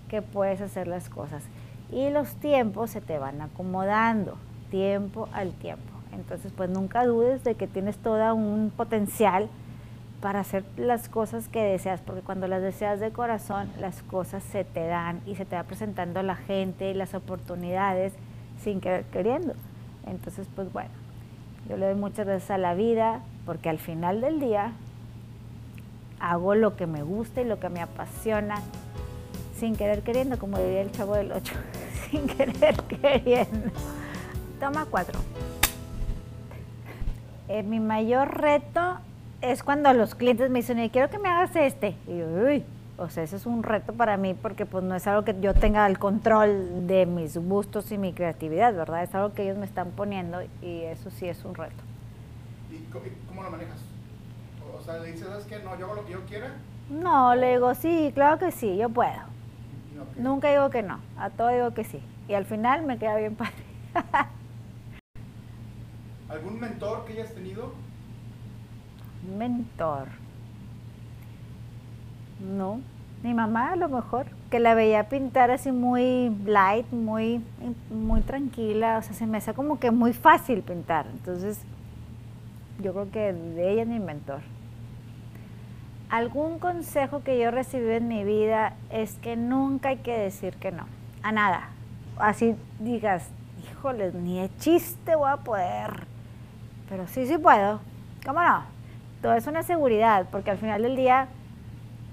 que 0.09 0.21
puedes 0.21 0.61
hacer 0.61 0.87
las 0.87 1.09
cosas. 1.09 1.43
Y 1.91 2.09
los 2.09 2.35
tiempos 2.35 2.91
se 2.91 3.01
te 3.01 3.17
van 3.17 3.41
acomodando, 3.41 4.37
tiempo 4.69 5.29
al 5.33 5.51
tiempo. 5.53 5.96
Entonces, 6.17 6.51
pues 6.55 6.69
nunca 6.69 7.05
dudes 7.05 7.43
de 7.43 7.55
que 7.55 7.67
tienes 7.67 7.97
todo 7.97 8.35
un 8.35 8.71
potencial 8.75 9.49
para 10.21 10.39
hacer 10.39 10.63
las 10.77 11.09
cosas 11.09 11.47
que 11.47 11.61
deseas, 11.61 12.01
porque 12.01 12.21
cuando 12.21 12.47
las 12.47 12.61
deseas 12.61 12.99
de 12.99 13.11
corazón, 13.11 13.69
las 13.79 14.01
cosas 14.03 14.43
se 14.43 14.63
te 14.63 14.87
dan 14.87 15.21
y 15.27 15.35
se 15.35 15.45
te 15.45 15.55
va 15.55 15.63
presentando 15.63 16.23
la 16.23 16.35
gente 16.35 16.89
y 16.89 16.95
las 16.95 17.13
oportunidades 17.13 18.13
sin 18.63 18.81
querer 18.81 19.05
queriendo. 19.05 19.53
Entonces, 20.07 20.47
pues 20.55 20.73
bueno, 20.73 20.89
yo 21.69 21.77
le 21.77 21.85
doy 21.85 21.95
muchas 21.95 22.25
gracias 22.25 22.49
a 22.49 22.57
la 22.57 22.73
vida, 22.73 23.21
porque 23.45 23.69
al 23.69 23.77
final 23.77 24.21
del 24.21 24.39
día 24.39 24.71
hago 26.19 26.55
lo 26.55 26.75
que 26.75 26.87
me 26.87 27.03
gusta 27.03 27.41
y 27.41 27.45
lo 27.45 27.59
que 27.59 27.69
me 27.69 27.81
apasiona, 27.81 28.55
sin 29.55 29.75
querer 29.75 30.01
queriendo, 30.01 30.39
como 30.39 30.57
diría 30.57 30.81
el 30.81 30.91
chavo 30.91 31.13
del 31.13 31.31
8, 31.31 31.53
sin 32.09 32.27
querer 32.27 32.75
queriendo. 32.83 33.69
Toma 34.59 34.87
cuatro. 34.89 35.19
Eh, 37.49 37.63
mi 37.63 37.79
mayor 37.79 38.41
reto 38.41 38.97
es 39.41 39.63
cuando 39.63 39.93
los 39.93 40.15
clientes 40.15 40.49
me 40.49 40.59
dicen, 40.59 40.89
quiero 40.89 41.09
que 41.09 41.19
me 41.19 41.29
hagas 41.29 41.55
este. 41.55 41.95
Y 42.07 42.17
yo, 42.17 42.25
uy, 42.25 42.65
o 42.97 43.09
sea, 43.09 43.23
ese 43.23 43.35
es 43.35 43.45
un 43.45 43.63
reto 43.63 43.93
para 43.93 44.17
mí 44.17 44.33
porque 44.33 44.65
pues 44.65 44.83
no 44.83 44.95
es 44.95 45.05
algo 45.07 45.23
que 45.23 45.35
yo 45.39 45.53
tenga 45.53 45.85
el 45.87 45.99
control 45.99 46.87
de 46.87 47.05
mis 47.05 47.37
gustos 47.37 47.91
y 47.91 47.97
mi 47.97 48.11
creatividad, 48.11 48.73
¿verdad? 48.73 49.03
Es 49.03 49.13
algo 49.13 49.33
que 49.33 49.43
ellos 49.43 49.57
me 49.57 49.65
están 49.65 49.91
poniendo 49.91 50.41
y 50.61 50.81
eso 50.81 51.09
sí 51.11 51.27
es 51.27 51.45
un 51.45 51.55
reto. 51.55 51.83
¿Y 52.71 52.79
cómo 53.27 53.43
lo 53.43 53.51
manejas? 53.51 53.79
O 54.77 54.81
sea, 54.81 54.97
le 54.97 55.11
dices, 55.11 55.27
¿sabes 55.27 55.45
qué? 55.45 55.59
No, 55.59 55.77
yo 55.77 55.85
hago 55.85 55.95
lo 55.95 56.05
que 56.05 56.13
yo 56.13 56.25
quiera. 56.25 56.55
No, 56.89 57.35
le 57.35 57.51
digo, 57.51 57.75
sí, 57.75 58.11
claro 58.13 58.39
que 58.39 58.51
sí, 58.51 58.77
yo 58.77 58.89
puedo. 58.89 59.37
Nunca 60.17 60.49
digo 60.49 60.69
que 60.69 60.83
no, 60.83 60.99
a 61.17 61.29
todo 61.29 61.49
digo 61.49 61.73
que 61.73 61.83
sí. 61.83 62.01
Y 62.27 62.33
al 62.33 62.45
final 62.45 62.83
me 62.83 62.97
queda 62.97 63.15
bien 63.17 63.35
padre. 63.35 63.53
¿Algún 66.29 66.59
mentor 66.59 67.05
que 67.05 67.13
hayas 67.13 67.33
tenido? 67.33 67.71
Mentor. 69.37 70.09
No, 72.39 72.81
mi 73.23 73.33
mamá 73.33 73.71
a 73.71 73.75
lo 73.77 73.87
mejor, 73.87 74.27
que 74.51 74.59
la 74.59 74.75
veía 74.75 75.07
pintar 75.09 75.51
así 75.51 75.71
muy 75.71 76.29
light, 76.45 76.91
muy, 76.91 77.41
muy 77.89 78.21
tranquila, 78.21 78.97
o 78.97 79.01
sea, 79.01 79.13
se 79.13 79.25
me 79.25 79.37
hace 79.37 79.53
como 79.53 79.79
que 79.79 79.89
muy 79.89 80.13
fácil 80.13 80.61
pintar. 80.61 81.07
Entonces, 81.07 81.61
yo 82.81 82.93
creo 82.93 83.09
que 83.09 83.33
de 83.33 83.71
ella 83.71 83.83
es 83.83 83.87
mi 83.87 83.99
mentor. 83.99 84.41
Algún 86.09 86.59
consejo 86.59 87.23
que 87.23 87.39
yo 87.39 87.51
recibí 87.51 87.89
en 87.91 88.07
mi 88.07 88.23
vida 88.23 88.75
es 88.89 89.15
que 89.15 89.35
nunca 89.35 89.89
hay 89.89 89.97
que 89.97 90.17
decir 90.17 90.55
que 90.55 90.71
no, 90.71 90.85
a 91.23 91.31
nada. 91.31 91.69
Así 92.17 92.55
digas, 92.79 93.29
híjoles, 93.71 94.13
ni 94.13 94.39
de 94.39 94.49
chiste 94.57 95.15
voy 95.15 95.29
a 95.29 95.37
poder 95.37 96.16
pero 96.89 97.07
sí, 97.07 97.25
sí 97.25 97.37
puedo. 97.37 97.79
¿Cómo 98.25 98.41
no? 98.41 98.63
Todo 99.21 99.33
es 99.33 99.47
una 99.47 99.63
seguridad, 99.63 100.27
porque 100.31 100.51
al 100.51 100.57
final 100.57 100.81
del 100.81 100.95
día 100.95 101.27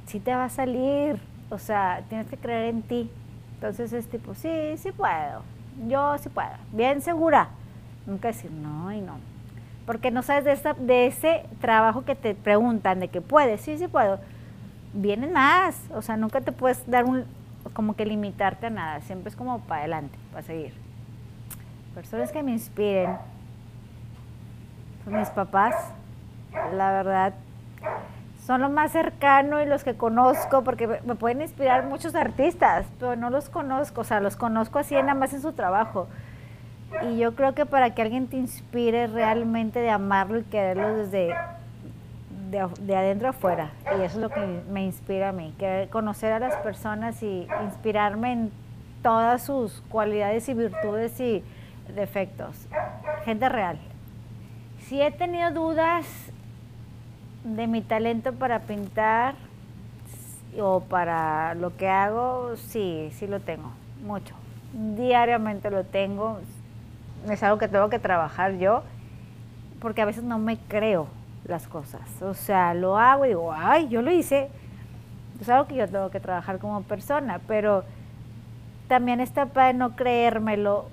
sí 0.07 0.21
te 0.21 0.35
va 0.35 0.45
a 0.45 0.49
salir. 0.49 1.21
O 1.51 1.59
sea, 1.59 2.03
tienes 2.09 2.29
que 2.29 2.37
creer 2.37 2.67
en 2.67 2.83
ti. 2.83 3.11
Entonces 3.55 3.93
es 3.93 4.09
tipo, 4.09 4.35
sí, 4.35 4.77
sí 4.77 4.93
puedo. 4.93 5.43
Yo 5.89 6.17
sí 6.19 6.29
puedo. 6.29 6.57
Bien 6.73 7.03
segura. 7.03 7.49
Nunca 8.07 8.29
decir 8.29 8.51
no 8.51 8.93
y 8.93 9.01
no. 9.01 9.19
Porque 9.87 10.11
no 10.11 10.23
sabes 10.23 10.45
de, 10.45 10.53
esa, 10.53 10.75
de 10.75 11.07
ese 11.07 11.45
trabajo 11.61 12.05
que 12.05 12.15
te 12.15 12.35
preguntan, 12.35 13.01
de 13.01 13.09
que 13.09 13.21
puedes, 13.21 13.61
sí, 13.61 13.77
sí 13.77 13.87
puedo. 13.87 14.19
Vienen 14.93 15.33
más. 15.33 15.79
O 15.95 16.03
sea, 16.03 16.17
nunca 16.17 16.41
te 16.41 16.53
puedes 16.53 16.89
dar 16.91 17.05
un, 17.05 17.25
como 17.75 17.95
que 17.95 18.07
limitarte 18.07 18.67
a 18.67 18.71
nada. 18.71 19.01
Siempre 19.03 19.29
es 19.29 19.37
como 19.37 19.61
para 19.61 19.83
adelante, 19.83 20.19
para 20.33 20.43
seguir. 20.43 20.73
Personas 21.95 22.33
que 22.33 22.43
me 22.43 22.53
inspiren 22.53 23.17
mis 25.07 25.29
papás, 25.31 25.75
la 26.73 26.93
verdad, 26.93 27.35
son 28.47 28.61
lo 28.61 28.69
más 28.69 28.93
cercano 28.93 29.61
y 29.61 29.67
los 29.67 29.85
que 29.85 29.95
conozco, 29.95 30.63
porque 30.65 31.01
me 31.05 31.15
pueden 31.15 31.41
inspirar 31.41 31.85
muchos 31.87 32.15
artistas, 32.15 32.87
pero 32.99 33.17
no 33.17 33.31
los 33.31 33.49
conozco, 33.49 34.03
o 34.03 34.05
sea, 34.05 34.21
los 34.21 34.37
conozco 34.37 34.79
así 34.79 34.95
nada 34.95 35.15
más 35.15 35.33
en 35.33 35.41
su 35.41 35.53
trabajo. 35.53 36.09
Y 37.03 37.19
yo 37.19 37.35
creo 37.35 37.55
que 37.55 37.67
para 37.67 37.95
que 37.95 38.03
alguien 38.03 38.29
te 38.29 38.37
inspire 38.37 39.07
realmente 39.07 39.81
de 39.81 39.91
amarlo 39.91 40.39
y 40.39 40.43
quererlo 40.45 40.95
desde 40.97 41.35
de, 42.51 42.69
de 42.81 42.97
adentro 42.97 43.31
afuera, 43.31 43.71
y 43.97 44.03
eso 44.03 44.17
es 44.17 44.17
lo 44.17 44.29
que 44.29 44.63
me 44.71 44.85
inspira 44.85 45.31
a 45.31 45.33
mí, 45.33 45.55
querer 45.59 45.89
conocer 45.89 46.33
a 46.33 46.39
las 46.39 46.55
personas 46.57 47.23
y 47.23 47.49
inspirarme 47.65 48.33
en 48.33 48.53
todas 49.03 49.43
sus 49.43 49.83
cualidades 49.89 50.49
y 50.49 50.55
virtudes 50.55 51.19
y 51.19 51.43
defectos. 51.95 52.69
Gente 53.25 53.49
real. 53.49 53.79
Si 54.89 55.01
he 55.01 55.11
tenido 55.11 55.51
dudas 55.51 56.07
de 57.43 57.67
mi 57.67 57.81
talento 57.81 58.35
para 58.35 58.61
pintar 58.61 59.35
o 60.61 60.81
para 60.81 61.55
lo 61.55 61.75
que 61.75 61.89
hago, 61.89 62.55
sí, 62.57 63.09
sí 63.15 63.27
lo 63.27 63.41
tengo, 63.41 63.71
mucho. 64.05 64.35
Diariamente 64.75 65.71
lo 65.71 65.85
tengo. 65.85 66.39
Es 67.31 67.43
algo 67.43 67.57
que 67.57 67.67
tengo 67.67 67.89
que 67.89 67.99
trabajar 67.99 68.59
yo, 68.59 68.83
porque 69.81 70.03
a 70.03 70.05
veces 70.05 70.23
no 70.23 70.39
me 70.39 70.59
creo 70.59 71.07
las 71.47 71.67
cosas. 71.67 72.03
O 72.21 72.35
sea, 72.35 72.75
lo 72.75 72.99
hago 72.99 73.25
y 73.25 73.29
digo, 73.29 73.55
ay, 73.55 73.89
yo 73.89 74.03
lo 74.03 74.13
hice. 74.13 74.51
Es 75.41 75.49
algo 75.49 75.67
que 75.67 75.77
yo 75.77 75.89
tengo 75.89 76.11
que 76.11 76.21
trabajar 76.21 76.59
como 76.59 76.83
persona, 76.83 77.41
pero 77.49 77.85
también 78.87 79.21
está 79.21 79.47
para 79.47 79.73
no 79.73 79.97
creérmelo 79.97 80.85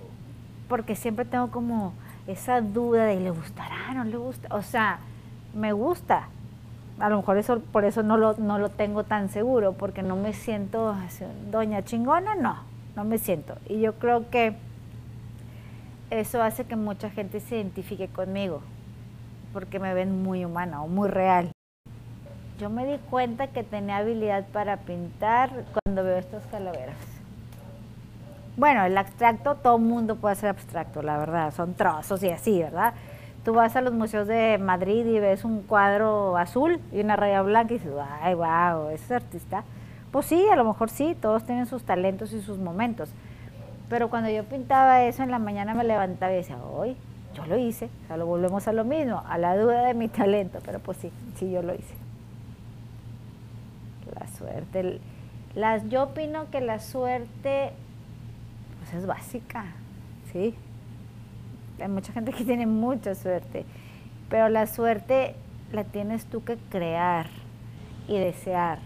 porque 0.69 0.95
siempre 0.95 1.25
tengo 1.25 1.51
como 1.51 1.93
esa 2.27 2.61
duda 2.61 3.05
de 3.05 3.19
le 3.19 3.31
gustará, 3.31 3.93
no 3.93 4.03
le 4.03 4.17
gusta, 4.17 4.53
o 4.55 4.61
sea, 4.61 4.99
me 5.53 5.73
gusta. 5.73 6.27
A 6.99 7.09
lo 7.09 7.17
mejor 7.17 7.37
eso 7.37 7.59
por 7.59 7.83
eso 7.83 8.03
no 8.03 8.17
lo, 8.17 8.35
no 8.35 8.59
lo 8.59 8.69
tengo 8.69 9.03
tan 9.03 9.29
seguro, 9.29 9.73
porque 9.73 10.03
no 10.03 10.15
me 10.15 10.33
siento 10.33 10.95
doña 11.51 11.83
chingona, 11.83 12.35
no, 12.35 12.57
no 12.95 13.03
me 13.03 13.17
siento. 13.17 13.57
Y 13.67 13.81
yo 13.81 13.93
creo 13.93 14.29
que 14.29 14.55
eso 16.09 16.43
hace 16.43 16.65
que 16.65 16.75
mucha 16.75 17.09
gente 17.09 17.39
se 17.39 17.55
identifique 17.55 18.07
conmigo, 18.07 18.61
porque 19.53 19.79
me 19.79 19.93
ven 19.93 20.21
muy 20.21 20.45
humana 20.45 20.83
o 20.83 20.87
muy 20.87 21.09
real. 21.09 21.51
Yo 22.59 22.69
me 22.69 22.85
di 22.85 22.99
cuenta 23.09 23.47
que 23.47 23.63
tenía 23.63 23.97
habilidad 23.97 24.45
para 24.53 24.77
pintar 24.77 25.65
cuando 25.73 26.03
veo 26.03 26.17
estas 26.17 26.45
calaveras. 26.47 27.20
Bueno, 28.57 28.83
el 28.83 28.97
abstracto, 28.97 29.55
todo 29.55 29.77
mundo 29.77 30.17
puede 30.17 30.35
ser 30.35 30.49
abstracto, 30.49 31.01
la 31.01 31.17
verdad, 31.17 31.53
son 31.53 31.73
trozos 31.73 32.21
y 32.21 32.29
así, 32.29 32.59
¿verdad? 32.59 32.93
Tú 33.45 33.53
vas 33.53 33.75
a 33.75 33.81
los 33.81 33.93
museos 33.93 34.27
de 34.27 34.57
Madrid 34.57 35.05
y 35.05 35.19
ves 35.19 35.45
un 35.45 35.61
cuadro 35.61 36.37
azul 36.37 36.79
y 36.91 36.99
una 36.99 37.15
raya 37.15 37.41
blanca 37.41 37.73
y 37.73 37.77
dices, 37.77 37.93
ay, 38.21 38.35
wow, 38.35 38.89
ese 38.89 39.05
es 39.05 39.11
artista. 39.11 39.63
Pues 40.11 40.25
sí, 40.25 40.45
a 40.51 40.57
lo 40.57 40.65
mejor 40.65 40.89
sí, 40.89 41.15
todos 41.19 41.45
tienen 41.45 41.65
sus 41.65 41.83
talentos 41.83 42.33
y 42.33 42.41
sus 42.41 42.57
momentos. 42.57 43.09
Pero 43.89 44.09
cuando 44.09 44.29
yo 44.29 44.43
pintaba 44.43 45.03
eso 45.03 45.23
en 45.23 45.31
la 45.31 45.39
mañana 45.39 45.73
me 45.73 45.85
levantaba 45.85 46.33
y 46.33 46.35
decía, 46.35 46.57
hoy 46.57 46.97
yo 47.33 47.45
lo 47.45 47.57
hice, 47.57 47.89
o 48.03 48.07
sea, 48.07 48.17
lo 48.17 48.25
volvemos 48.25 48.67
a 48.67 48.73
lo 48.73 48.83
mismo, 48.83 49.23
a 49.27 49.37
la 49.37 49.57
duda 49.57 49.83
de 49.83 49.93
mi 49.93 50.09
talento, 50.09 50.59
pero 50.65 50.79
pues 50.79 50.97
sí, 50.97 51.11
sí 51.35 51.49
yo 51.49 51.61
lo 51.61 51.73
hice. 51.73 51.95
La 54.19 54.27
suerte, 54.27 54.99
las, 55.55 55.87
yo 55.89 56.03
opino 56.03 56.49
que 56.51 56.59
la 56.59 56.79
suerte 56.79 57.71
es 58.97 59.05
básica, 59.05 59.65
¿sí? 60.31 60.55
Hay 61.79 61.87
mucha 61.87 62.13
gente 62.13 62.31
que 62.31 62.43
tiene 62.45 62.65
mucha 62.65 63.15
suerte, 63.15 63.65
pero 64.29 64.49
la 64.49 64.67
suerte 64.67 65.35
la 65.71 65.83
tienes 65.83 66.25
tú 66.25 66.43
que 66.43 66.57
crear 66.69 67.27
y 68.07 68.17
desear. 68.17 68.79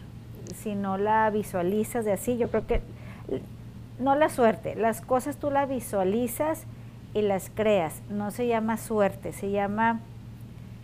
Si 0.56 0.76
no 0.76 0.98
la 0.98 1.30
visualizas 1.30 2.06
de 2.06 2.14
así, 2.14 2.38
yo 2.38 2.50
creo 2.50 2.68
que 2.68 2.82
no 4.00 4.16
la 4.16 4.30
suerte, 4.30 4.76
las 4.76 5.02
cosas 5.02 5.38
tú 5.38 5.50
las 5.50 5.68
visualizas 5.68 6.66
y 7.14 7.22
las 7.22 7.50
creas. 7.50 8.02
No 8.10 8.30
se 8.32 8.48
llama 8.48 8.78
suerte, 8.78 9.34
se 9.34 9.50
llama 9.50 10.02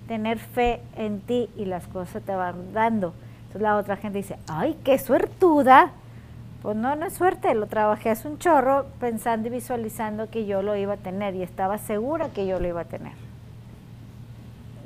tener 0.08 0.40
fe 0.40 0.82
en 0.96 1.22
ti 1.22 1.50
y 1.56 1.66
las 1.66 1.88
cosas 1.88 2.24
te 2.24 2.34
van 2.34 2.74
dando. 2.74 3.14
Entonces 3.42 3.62
la 3.62 3.78
otra 3.78 3.98
gente 3.98 4.20
dice, 4.20 4.38
ay, 4.48 4.78
qué 4.84 4.98
suertuda, 4.98 5.92
pues 6.62 6.76
no, 6.76 6.96
no 6.96 7.08
es 7.08 7.14
suerte, 7.14 7.54
lo 7.56 7.68
trabajé 7.68 8.12
hace 8.12 8.28
un 8.28 8.38
chorro 8.38 8.86
pensando 9.00 9.48
y 9.48 9.52
visualizando 9.52 10.30
que 10.30 10.46
yo 10.46 10.62
lo 10.62 10.76
iba 10.76 10.94
a 10.94 10.98
tener 10.98 11.36
y 11.36 11.42
estaba 11.42 11.78
segura 11.80 12.30
que 12.30 12.46
yo 12.46 12.60
lo 12.60 12.68
iba 12.68 12.82
a 12.82 12.86
tener. 12.86 13.14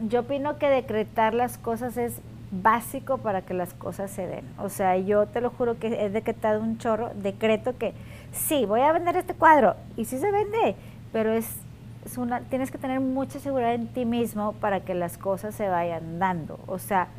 Yo 0.08 0.22
opino 0.22 0.58
que 0.58 0.70
decretar 0.70 1.34
las 1.34 1.58
cosas 1.58 1.98
es 1.98 2.22
básico 2.52 3.18
para 3.18 3.42
que 3.42 3.54
las 3.54 3.74
cosas 3.74 4.12
se 4.12 4.28
den. 4.28 4.46
O 4.58 4.70
sea, 4.70 4.98
yo 4.98 5.26
te 5.26 5.42
lo 5.42 5.50
juro 5.50 5.78
que 5.78 5.88
he 5.88 6.10
decretado 6.10 6.62
un 6.62 6.78
chorro, 6.78 7.12
decreto 7.16 7.78
que 7.78 7.94
sí, 8.32 8.66
voy 8.66 8.82
a 8.82 8.94
vender 8.94 9.18
este 9.18 9.34
cuadro 9.34 9.76
y 9.98 10.06
sí 10.06 10.18
se 10.18 10.32
vende, 10.32 10.76
pero 11.12 11.34
es, 11.34 11.58
es 12.06 12.18
una, 12.18 12.42
tienes 12.42 12.72
que 12.72 12.78
tener 12.78 13.02
mucha 13.02 13.40
seguridad 13.40 13.74
en 13.74 13.88
ti 13.88 14.06
mismo 14.06 14.54
para 14.54 14.82
que 14.82 14.94
las 14.94 15.18
cosas 15.18 15.56
se 15.56 15.68
vayan 15.68 16.20
dando. 16.20 16.60
O 16.68 16.80
sea, 16.80 17.10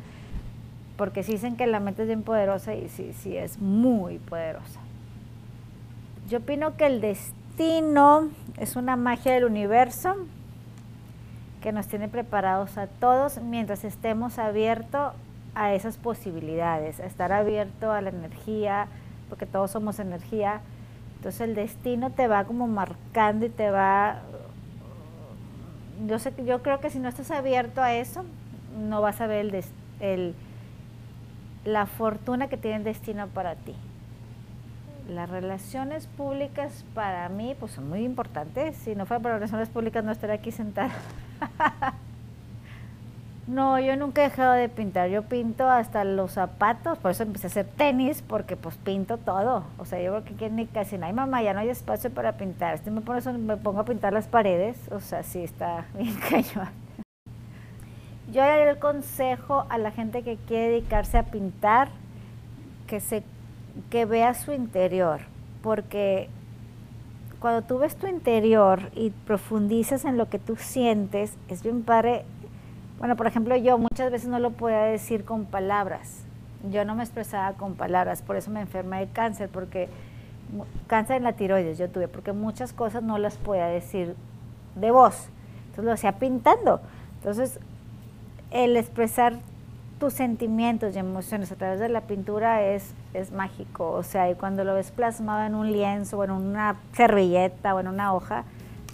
porque 0.97 1.23
si 1.23 1.33
dicen 1.33 1.55
que 1.55 1.67
la 1.67 1.79
mente 1.79 2.01
es 2.01 2.07
bien 2.07 2.23
poderosa 2.23 2.73
y 2.73 2.89
sí, 2.89 3.13
sí 3.13 3.37
es 3.37 3.59
muy 3.59 4.17
poderosa. 4.19 4.79
Yo 6.27 6.39
opino 6.39 6.75
que 6.75 6.87
el 6.87 6.99
destino 6.99 8.29
es 8.57 8.75
una 8.75 8.95
magia 8.95 9.33
del 9.33 9.45
universo 9.45 10.15
que 11.61 11.71
nos 11.71 11.87
tiene 11.87 12.07
preparados 12.07 12.77
a 12.77 12.87
todos 12.87 13.41
mientras 13.41 13.83
estemos 13.83 14.39
abiertos 14.39 15.13
a 15.55 15.73
esas 15.73 15.97
posibilidades, 15.97 16.99
a 16.99 17.05
estar 17.05 17.31
abierto 17.31 17.91
a 17.91 18.01
la 18.01 18.09
energía, 18.09 18.87
porque 19.29 19.45
todos 19.45 19.71
somos 19.71 19.99
energía. 19.99 20.61
Entonces 21.15 21.41
el 21.41 21.55
destino 21.55 22.11
te 22.11 22.27
va 22.27 22.43
como 22.43 22.67
marcando 22.67 23.45
y 23.45 23.49
te 23.49 23.71
va 23.71 24.21
yo 26.05 26.19
sé 26.19 26.31
yo 26.45 26.61
creo 26.61 26.79
que 26.79 26.89
si 26.89 26.99
no 26.99 27.09
estás 27.09 27.31
abierto 27.31 27.81
a 27.81 27.95
eso, 27.95 28.23
no 28.77 29.01
vas 29.01 29.19
a 29.21 29.27
ver 29.27 29.45
el, 29.45 29.63
el 29.99 30.35
la 31.67 31.85
fortuna 31.85 32.47
que 32.47 32.55
tiene 32.55 32.77
el 32.77 32.83
destino 32.85 33.27
para 33.27 33.55
ti. 33.55 33.75
Las 35.09 35.29
relaciones 35.29 36.07
públicas 36.07 36.85
para 36.93 37.27
mí 37.27 37.57
pues 37.59 37.73
son 37.73 37.89
muy 37.89 38.05
importantes. 38.05 38.77
Si 38.77 38.95
no 38.95 39.05
fuera 39.05 39.21
por 39.21 39.31
las 39.31 39.41
relaciones 39.41 39.67
públicas 39.67 40.01
no 40.01 40.13
estaría 40.13 40.35
aquí 40.35 40.53
sentada. 40.53 40.91
no, 43.47 43.81
yo 43.81 43.97
nunca 43.97 44.21
he 44.21 44.29
dejado 44.29 44.53
de 44.53 44.69
pintar. 44.69 45.09
Yo 45.09 45.23
pinto 45.23 45.69
hasta 45.69 46.05
los 46.05 46.31
zapatos, 46.31 46.97
por 46.99 47.11
eso 47.11 47.23
empecé 47.23 47.47
a 47.47 47.49
hacer 47.49 47.65
tenis, 47.65 48.21
porque 48.21 48.55
pues 48.55 48.77
pinto 48.77 49.17
todo. 49.17 49.65
O 49.77 49.83
sea, 49.83 50.01
yo 50.01 50.11
creo 50.11 50.23
que 50.23 50.35
aquí 50.35 50.45
en 50.45 50.55
mi 50.55 50.67
casa, 50.67 50.95
ay 51.01 51.11
mamá, 51.11 51.41
ya 51.43 51.53
no 51.53 51.59
hay 51.59 51.67
espacio 51.67 52.09
para 52.11 52.37
pintar. 52.37 52.77
Si 52.77 52.89
me 52.89 53.01
pongo 53.01 53.79
a 53.81 53.85
pintar 53.85 54.13
las 54.13 54.27
paredes, 54.27 54.77
o 54.89 55.01
sea, 55.01 55.21
sí 55.21 55.43
está 55.43 55.83
bien 55.97 56.15
cañón. 56.29 56.86
Yo 58.27 58.41
daría 58.41 58.69
el 58.69 58.79
consejo 58.79 59.65
a 59.69 59.77
la 59.77 59.91
gente 59.91 60.21
que 60.21 60.35
quiere 60.35 60.69
dedicarse 60.69 61.17
a 61.17 61.23
pintar 61.23 61.89
que, 62.85 62.99
se, 62.99 63.23
que 63.89 64.05
vea 64.05 64.33
su 64.33 64.51
interior, 64.51 65.21
porque 65.61 66.29
cuando 67.39 67.61
tú 67.61 67.77
ves 67.77 67.95
tu 67.95 68.07
interior 68.07 68.91
y 68.95 69.11
profundizas 69.11 70.03
en 70.03 70.17
lo 70.17 70.27
que 70.27 70.39
tú 70.39 70.55
sientes, 70.57 71.37
es 71.47 71.63
bien 71.63 71.83
padre. 71.83 72.25
Bueno, 72.99 73.15
por 73.15 73.27
ejemplo, 73.27 73.55
yo 73.55 73.77
muchas 73.77 74.11
veces 74.11 74.27
no 74.27 74.39
lo 74.39 74.51
podía 74.51 74.81
decir 74.81 75.23
con 75.23 75.45
palabras. 75.45 76.23
Yo 76.69 76.83
no 76.83 76.95
me 76.95 77.03
expresaba 77.03 77.53
con 77.53 77.75
palabras, 77.75 78.23
por 78.23 78.35
eso 78.35 78.51
me 78.51 78.59
enfermé 78.59 78.99
de 78.99 79.07
cáncer, 79.07 79.49
porque 79.49 79.87
cáncer 80.87 81.17
en 81.17 81.23
la 81.23 81.33
tiroides 81.33 81.77
yo 81.77 81.89
tuve, 81.89 82.07
porque 82.07 82.33
muchas 82.33 82.73
cosas 82.73 83.03
no 83.03 83.17
las 83.19 83.37
podía 83.37 83.67
decir 83.67 84.15
de 84.75 84.91
voz. 84.91 85.29
Entonces 85.67 85.85
lo 85.85 85.91
hacía 85.91 86.13
pintando. 86.13 86.81
Entonces, 87.19 87.59
el 88.51 88.77
expresar 88.77 89.37
tus 89.99 90.13
sentimientos 90.13 90.95
y 90.95 90.99
emociones 90.99 91.51
a 91.51 91.55
través 91.55 91.79
de 91.79 91.89
la 91.89 92.01
pintura 92.01 92.63
es, 92.63 92.93
es 93.13 93.31
mágico. 93.31 93.91
O 93.91 94.03
sea, 94.03 94.29
y 94.29 94.35
cuando 94.35 94.63
lo 94.63 94.75
ves 94.75 94.91
plasmado 94.91 95.45
en 95.45 95.55
un 95.55 95.71
lienzo 95.71 96.19
o 96.19 96.23
en 96.23 96.31
una 96.31 96.75
servilleta 96.93 97.73
o 97.73 97.79
en 97.79 97.87
una 97.87 98.13
hoja, 98.13 98.43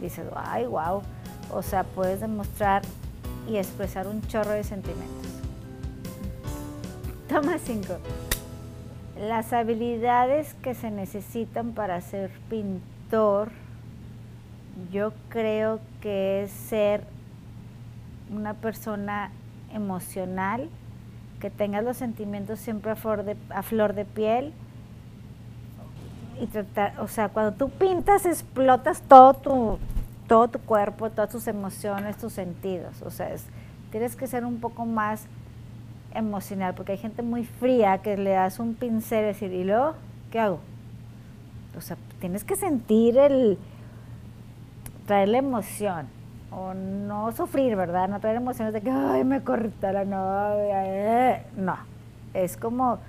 dices, 0.01 0.25
ay, 0.35 0.65
wow. 0.65 1.01
O 1.51 1.61
sea, 1.61 1.83
puedes 1.83 2.21
demostrar 2.21 2.83
y 3.47 3.57
expresar 3.57 4.07
un 4.07 4.21
chorro 4.27 4.51
de 4.51 4.63
sentimientos. 4.63 5.27
Toma 7.27 7.57
cinco. 7.57 7.97
Las 9.19 9.53
habilidades 9.53 10.53
que 10.55 10.73
se 10.73 10.89
necesitan 10.89 11.73
para 11.73 11.99
ser 12.01 12.31
pintor, 12.49 13.51
yo 14.91 15.13
creo 15.29 15.79
que 16.01 16.43
es 16.43 16.51
ser 16.51 17.03
una 18.31 18.53
persona 18.55 19.31
emocional, 19.73 20.69
que 21.39 21.49
tengas 21.49 21.83
los 21.83 21.97
sentimientos 21.97 22.59
siempre 22.59 22.91
a 22.91 22.95
flor 22.95 23.23
de, 23.23 23.35
a 23.49 23.63
flor 23.63 23.93
de 23.93 24.05
piel. 24.05 24.53
Y 26.41 26.47
tratar, 26.47 26.99
o 26.99 27.07
sea, 27.07 27.29
cuando 27.29 27.53
tú 27.53 27.69
pintas 27.69 28.25
explotas 28.25 29.01
todo 29.01 29.33
tu, 29.33 29.79
todo 30.27 30.47
tu 30.47 30.59
cuerpo, 30.59 31.09
todas 31.09 31.29
tus 31.29 31.47
emociones, 31.47 32.17
tus 32.17 32.33
sentidos. 32.33 33.01
O 33.03 33.11
sea, 33.11 33.29
tienes 33.91 34.15
que 34.15 34.27
ser 34.27 34.45
un 34.45 34.59
poco 34.59 34.85
más 34.85 35.27
emocional, 36.13 36.73
porque 36.75 36.93
hay 36.93 36.97
gente 36.97 37.21
muy 37.21 37.43
fría 37.43 37.99
que 37.99 38.17
le 38.17 38.31
das 38.31 38.59
un 38.59 38.75
pincel 38.75 39.23
y 39.23 39.27
decir, 39.27 39.51
¿y 39.51 39.63
luego 39.63 39.93
qué 40.31 40.39
hago? 40.39 40.59
O 41.77 41.81
sea, 41.81 41.97
tienes 42.19 42.43
que 42.43 42.55
sentir 42.55 43.17
el, 43.17 43.57
traer 45.05 45.29
la 45.29 45.37
emoción 45.39 46.07
o 46.55 46.73
no 46.73 47.31
sufrir, 47.31 47.75
¿verdad? 47.75 48.07
No 48.07 48.19
traer 48.19 48.37
emociones 48.37 48.73
de 48.73 48.81
que, 48.81 48.89
ay, 48.89 49.23
me 49.23 49.41
corta 49.41 49.91
la 49.91 50.05
novia. 50.05 50.83
Eh". 50.85 51.45
No, 51.55 51.77
es 52.33 52.57
como 52.57 52.99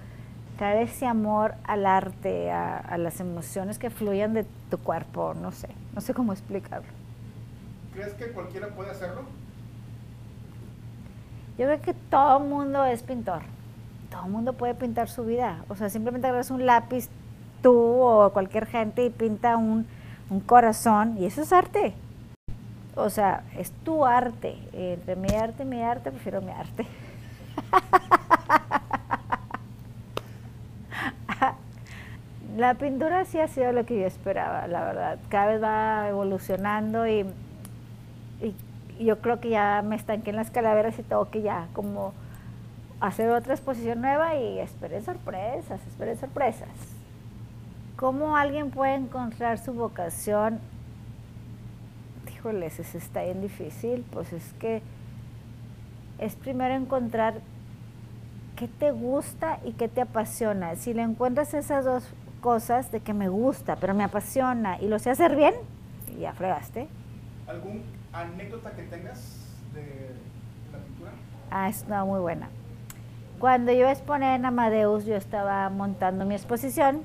traer 0.58 0.88
ese 0.88 1.06
amor 1.06 1.54
al 1.64 1.84
arte, 1.86 2.50
a, 2.52 2.96
las 2.98 3.20
emociones 3.20 3.78
que 3.78 3.90
fluyan 3.90 4.34
de 4.34 4.46
tu 4.70 4.78
cuerpo, 4.78 5.34
no 5.34 5.50
sé, 5.50 5.68
no 5.94 6.00
sé 6.00 6.14
cómo 6.14 6.32
explicarlo. 6.32 6.88
¿Crees 7.92 8.12
que 8.14 8.26
cualquiera 8.32 8.68
puede 8.68 8.90
hacerlo? 8.90 9.22
Yo 11.58 11.66
creo 11.66 11.80
que 11.80 11.94
todo 11.94 12.40
mundo 12.40 12.84
es 12.84 13.02
pintor. 13.02 13.42
Todo 14.10 14.22
mundo 14.24 14.52
puede 14.52 14.74
pintar 14.74 15.08
su 15.08 15.24
vida. 15.24 15.64
O 15.68 15.76
sea, 15.76 15.88
simplemente 15.88 16.26
agarras 16.26 16.50
un 16.50 16.66
lápiz 16.66 17.08
tú 17.62 17.76
o 17.76 18.32
cualquier 18.32 18.66
gente 18.66 19.04
y 19.04 19.10
pinta 19.10 19.56
un, 19.56 19.86
un 20.30 20.40
corazón 20.40 21.16
y 21.18 21.26
eso 21.26 21.42
es 21.42 21.52
arte 21.52 21.94
o 22.96 23.10
sea, 23.10 23.44
es 23.56 23.70
tu 23.84 24.04
arte. 24.04 24.56
Entre 24.72 25.16
mi 25.16 25.34
arte 25.34 25.62
y 25.62 25.66
mi 25.66 25.82
arte, 25.82 26.10
prefiero 26.10 26.40
mi 26.40 26.52
arte. 26.52 26.86
La 32.56 32.74
pintura 32.74 33.24
sí 33.24 33.40
ha 33.40 33.48
sido 33.48 33.72
lo 33.72 33.84
que 33.84 33.98
yo 33.98 34.06
esperaba, 34.06 34.68
la 34.68 34.84
verdad. 34.84 35.18
Cada 35.28 35.46
vez 35.46 35.60
va 35.62 36.08
evolucionando 36.08 37.04
y, 37.08 37.26
yo 39.00 39.18
creo 39.18 39.40
que 39.40 39.50
ya 39.50 39.82
me 39.84 39.96
estanqué 39.96 40.30
en 40.30 40.36
las 40.36 40.52
calaveras 40.52 40.96
y 41.00 41.02
tengo 41.02 41.28
que 41.28 41.42
ya 41.42 41.66
como 41.72 42.12
hacer 43.00 43.28
otra 43.30 43.54
exposición 43.54 44.00
nueva 44.00 44.36
y 44.36 44.60
esperé 44.60 45.02
sorpresas, 45.02 45.84
esperé 45.88 46.14
sorpresas. 46.14 46.68
¿Cómo 47.96 48.36
alguien 48.36 48.70
puede 48.70 48.94
encontrar 48.94 49.58
su 49.58 49.72
vocación? 49.72 50.60
Híjoles, 52.44 52.78
eso 52.78 52.98
está 52.98 53.22
bien 53.22 53.40
difícil. 53.40 54.04
Pues 54.12 54.30
es 54.34 54.52
que 54.60 54.82
es 56.18 56.36
primero 56.36 56.74
encontrar 56.74 57.40
qué 58.54 58.68
te 58.68 58.90
gusta 58.90 59.60
y 59.64 59.72
qué 59.72 59.88
te 59.88 60.02
apasiona. 60.02 60.76
Si 60.76 60.92
le 60.92 61.00
encuentras 61.00 61.54
esas 61.54 61.86
dos 61.86 62.04
cosas 62.42 62.92
de 62.92 63.00
que 63.00 63.14
me 63.14 63.30
gusta, 63.30 63.76
pero 63.76 63.94
me 63.94 64.04
apasiona 64.04 64.78
y 64.78 64.88
lo 64.88 64.98
sé 64.98 65.08
hacer 65.08 65.36
bien, 65.36 65.54
ya 66.20 66.34
fregaste. 66.34 66.86
¿Algún 67.46 67.82
anécdota 68.12 68.72
que 68.72 68.82
tengas 68.82 69.38
de 69.72 70.10
la 70.70 70.78
pintura? 70.84 71.12
Ah, 71.50 71.70
es 71.70 71.82
una 71.86 72.04
muy 72.04 72.20
buena. 72.20 72.50
Cuando 73.38 73.72
yo 73.72 73.88
exponé 73.88 74.34
en 74.34 74.44
Amadeus, 74.44 75.06
yo 75.06 75.16
estaba 75.16 75.70
montando 75.70 76.26
mi 76.26 76.34
exposición 76.34 77.00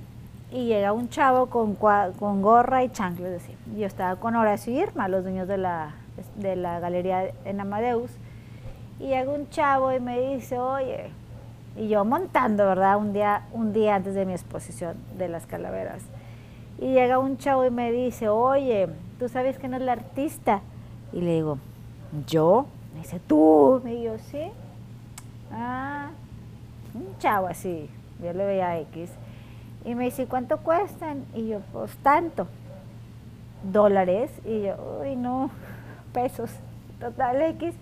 y 0.51 0.65
llega 0.65 0.93
un 0.93 1.09
chavo 1.09 1.47
con, 1.47 1.75
con 1.75 2.41
gorra 2.41 2.83
y 2.83 2.89
chanclas, 2.89 3.31
decir. 3.31 3.55
Yo 3.77 3.85
estaba 3.85 4.15
con 4.15 4.35
Horacio 4.35 4.73
y 4.73 4.79
Irma, 4.79 5.07
los 5.07 5.23
dueños 5.23 5.47
de 5.47 5.57
la, 5.57 5.93
de 6.37 6.55
la 6.55 6.79
galería 6.79 7.31
en 7.45 7.59
Amadeus. 7.59 8.11
Y 8.99 9.07
llega 9.07 9.31
un 9.31 9.49
chavo 9.49 9.93
y 9.93 9.99
me 9.99 10.19
dice, 10.19 10.57
oye, 10.57 11.11
y 11.77 11.87
yo 11.87 12.03
montando, 12.03 12.65
¿verdad? 12.65 12.97
Un 12.97 13.13
día, 13.13 13.43
un 13.53 13.73
día 13.73 13.95
antes 13.95 14.15
de 14.15 14.25
mi 14.25 14.33
exposición 14.33 14.97
de 15.17 15.29
las 15.29 15.45
calaveras. 15.45 16.01
Y 16.79 16.93
llega 16.93 17.19
un 17.19 17.37
chavo 17.37 17.65
y 17.65 17.71
me 17.71 17.91
dice, 17.91 18.29
oye, 18.29 18.89
¿tú 19.19 19.29
sabes 19.29 19.59
que 19.59 19.67
no 19.67 19.77
es 19.77 19.83
la 19.83 19.93
artista? 19.93 20.61
Y 21.13 21.21
le 21.21 21.35
digo, 21.35 21.57
¿yo? 22.27 22.65
Me 22.93 23.01
dice, 23.01 23.19
¿tú? 23.19 23.81
Me 23.83 23.91
digo, 23.91 24.15
sí. 24.31 24.49
Ah, 25.51 26.09
un 26.93 27.17
chavo 27.19 27.47
así, 27.47 27.89
yo 28.21 28.33
le 28.33 28.45
veía 28.45 28.79
X. 28.79 29.11
Y 29.85 29.95
me 29.95 30.05
dice, 30.05 30.25
¿cuánto 30.25 30.57
cuestan? 30.57 31.25
Y 31.33 31.47
yo, 31.47 31.59
pues 31.71 31.95
tanto. 31.97 32.47
Dólares. 33.63 34.31
Y 34.45 34.63
yo, 34.63 34.99
uy, 35.01 35.15
no, 35.15 35.49
pesos. 36.13 36.51
Total 36.99 37.41
X. 37.41 37.73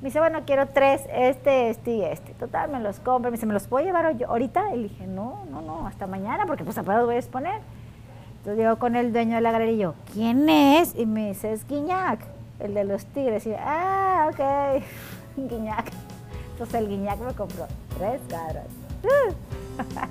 Me 0.00 0.08
dice, 0.08 0.20
bueno, 0.20 0.42
quiero 0.46 0.66
tres, 0.68 1.02
este, 1.12 1.70
este 1.70 1.90
y 1.90 2.02
este. 2.02 2.32
Total, 2.34 2.70
me 2.70 2.80
los 2.80 3.00
compro. 3.00 3.30
Me 3.30 3.36
dice, 3.36 3.46
¿me 3.46 3.52
los 3.52 3.66
puedo 3.66 3.84
llevar 3.84 4.16
ahorita? 4.26 4.74
Y 4.74 4.76
le 4.76 4.82
dije, 4.84 5.06
no, 5.06 5.44
no, 5.50 5.60
no, 5.60 5.86
hasta 5.86 6.06
mañana, 6.06 6.46
porque 6.46 6.64
pues 6.64 6.78
apenas 6.78 7.04
voy 7.04 7.16
a 7.16 7.18
exponer. 7.18 7.60
Entonces 8.38 8.58
llego 8.58 8.78
con 8.78 8.94
el 8.96 9.12
dueño 9.12 9.34
de 9.34 9.40
la 9.40 9.50
galería 9.50 9.74
y 9.74 9.78
yo, 9.78 9.94
¿quién 10.12 10.48
es? 10.48 10.94
Y 10.96 11.06
me 11.06 11.28
dice, 11.28 11.52
es 11.52 11.66
Guiñac, 11.66 12.20
el 12.60 12.74
de 12.74 12.84
los 12.84 13.04
tigres. 13.06 13.44
Y 13.46 13.50
yo, 13.50 13.56
ah, 13.58 14.30
ok, 14.32 14.82
Guiñac. 15.50 15.90
Entonces 16.52 16.74
el 16.76 16.88
Guiñac 16.88 17.18
me 17.18 17.34
compró 17.34 17.66
tres 17.98 18.20
caras. 18.28 18.66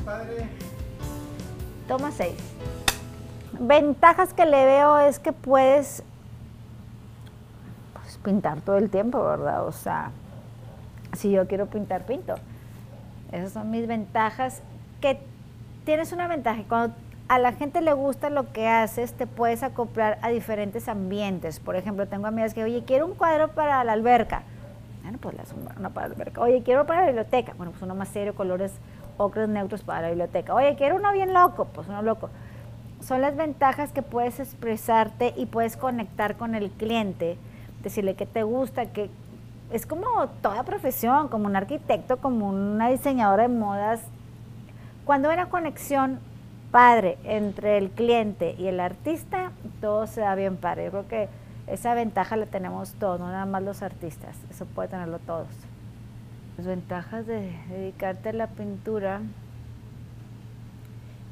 Padre. 0.06 0.50
Toma 1.88 2.12
seis. 2.12 2.36
Ventajas 3.60 4.34
que 4.34 4.46
le 4.46 4.66
veo 4.66 5.00
es 5.00 5.20
que 5.20 5.32
puedes 5.32 6.04
pues, 7.94 8.18
pintar 8.18 8.62
todo 8.62 8.78
el 8.78 8.90
tiempo, 8.90 9.24
¿verdad? 9.24 9.66
O 9.66 9.72
sea, 9.72 10.12
si 11.14 11.32
yo 11.32 11.48
quiero 11.48 11.68
pintar, 11.68 12.06
pinto. 12.06 12.36
Esas 13.32 13.54
son 13.54 13.72
mis 13.72 13.88
ventajas. 13.88 14.62
Que 15.02 15.20
tienes 15.86 16.12
una 16.12 16.28
ventaja. 16.28 16.62
Cuando 16.68 16.96
a 17.30 17.40
la 17.40 17.54
gente 17.54 17.82
le 17.82 17.94
gusta 17.94 18.30
lo 18.30 18.52
que 18.52 18.68
haces, 18.68 19.14
te 19.14 19.28
puedes 19.28 19.64
acoplar 19.64 20.18
a 20.22 20.30
diferentes 20.30 20.88
ambientes. 20.88 21.60
Por 21.60 21.76
ejemplo, 21.76 22.08
tengo 22.08 22.28
amigas 22.28 22.54
que, 22.54 22.64
oye, 22.64 22.84
quiero 22.86 23.06
un 23.06 23.16
cuadro 23.16 23.50
para 23.50 23.84
la 23.84 23.94
alberca. 23.94 24.44
Bueno, 25.04 25.20
pues 25.22 25.36
la 25.36 25.44
una 25.80 25.90
para 25.90 26.10
la 26.10 26.16
alberca. 26.16 26.42
Oye, 26.42 26.64
quiero 26.64 26.86
para 26.86 27.02
la 27.02 27.08
biblioteca. 27.08 27.54
Bueno, 27.58 27.72
pues 27.72 27.82
uno 27.82 27.96
más 27.96 28.10
serio, 28.10 28.36
colores 28.36 28.74
ocres 29.18 29.50
neutros 29.50 29.84
para 29.84 30.02
la 30.02 30.08
biblioteca. 30.10 30.54
Oye, 30.54 30.76
quiero 30.76 30.96
uno 30.96 31.12
bien 31.14 31.34
loco. 31.34 31.66
Pues 31.66 31.88
uno 31.88 32.02
loco. 32.02 32.30
Son 33.02 33.22
las 33.22 33.36
ventajas 33.36 33.92
que 33.92 34.02
puedes 34.02 34.40
expresarte 34.40 35.34
y 35.38 35.46
puedes 35.46 35.78
conectar 35.78 36.36
con 36.36 36.56
el 36.56 36.72
cliente, 36.72 37.38
decirle 37.84 38.16
que 38.16 38.26
te 38.26 38.44
gusta, 38.44 38.88
que 38.88 39.10
es 39.72 39.86
como 39.86 40.28
toda 40.42 40.64
profesión, 40.64 41.28
como 41.28 41.46
un 41.46 41.56
arquitecto, 41.56 42.18
como 42.18 42.50
una 42.50 42.90
diseñadora 42.90 43.44
de 43.44 43.50
modas. 43.50 44.02
Cuando 45.06 45.30
hay 45.30 45.36
una 45.36 45.50
conexión 45.50 46.20
padre 46.72 47.18
entre 47.24 47.78
el 47.78 47.92
cliente 47.92 48.56
y 48.58 48.68
el 48.68 48.80
artista, 48.80 49.52
todo 49.80 50.08
se 50.08 50.22
da 50.22 50.36
bien 50.36 50.58
padre. 50.58 50.86
Yo 50.86 50.92
creo 50.92 51.08
que 51.08 51.30
esa 51.68 51.94
ventaja 51.94 52.36
la 52.36 52.46
tenemos 52.46 52.94
todos, 52.94 53.20
no 53.20 53.28
nada 53.28 53.46
más 53.46 53.62
los 53.62 53.82
artistas, 53.84 54.36
eso 54.50 54.66
puede 54.66 54.90
tenerlo 54.90 55.20
todos. 55.20 55.48
Las 56.58 56.66
ventajas 56.66 57.28
de 57.28 57.52
dedicarte 57.70 58.30
a 58.30 58.34
la 58.34 58.48
pintura 58.48 59.22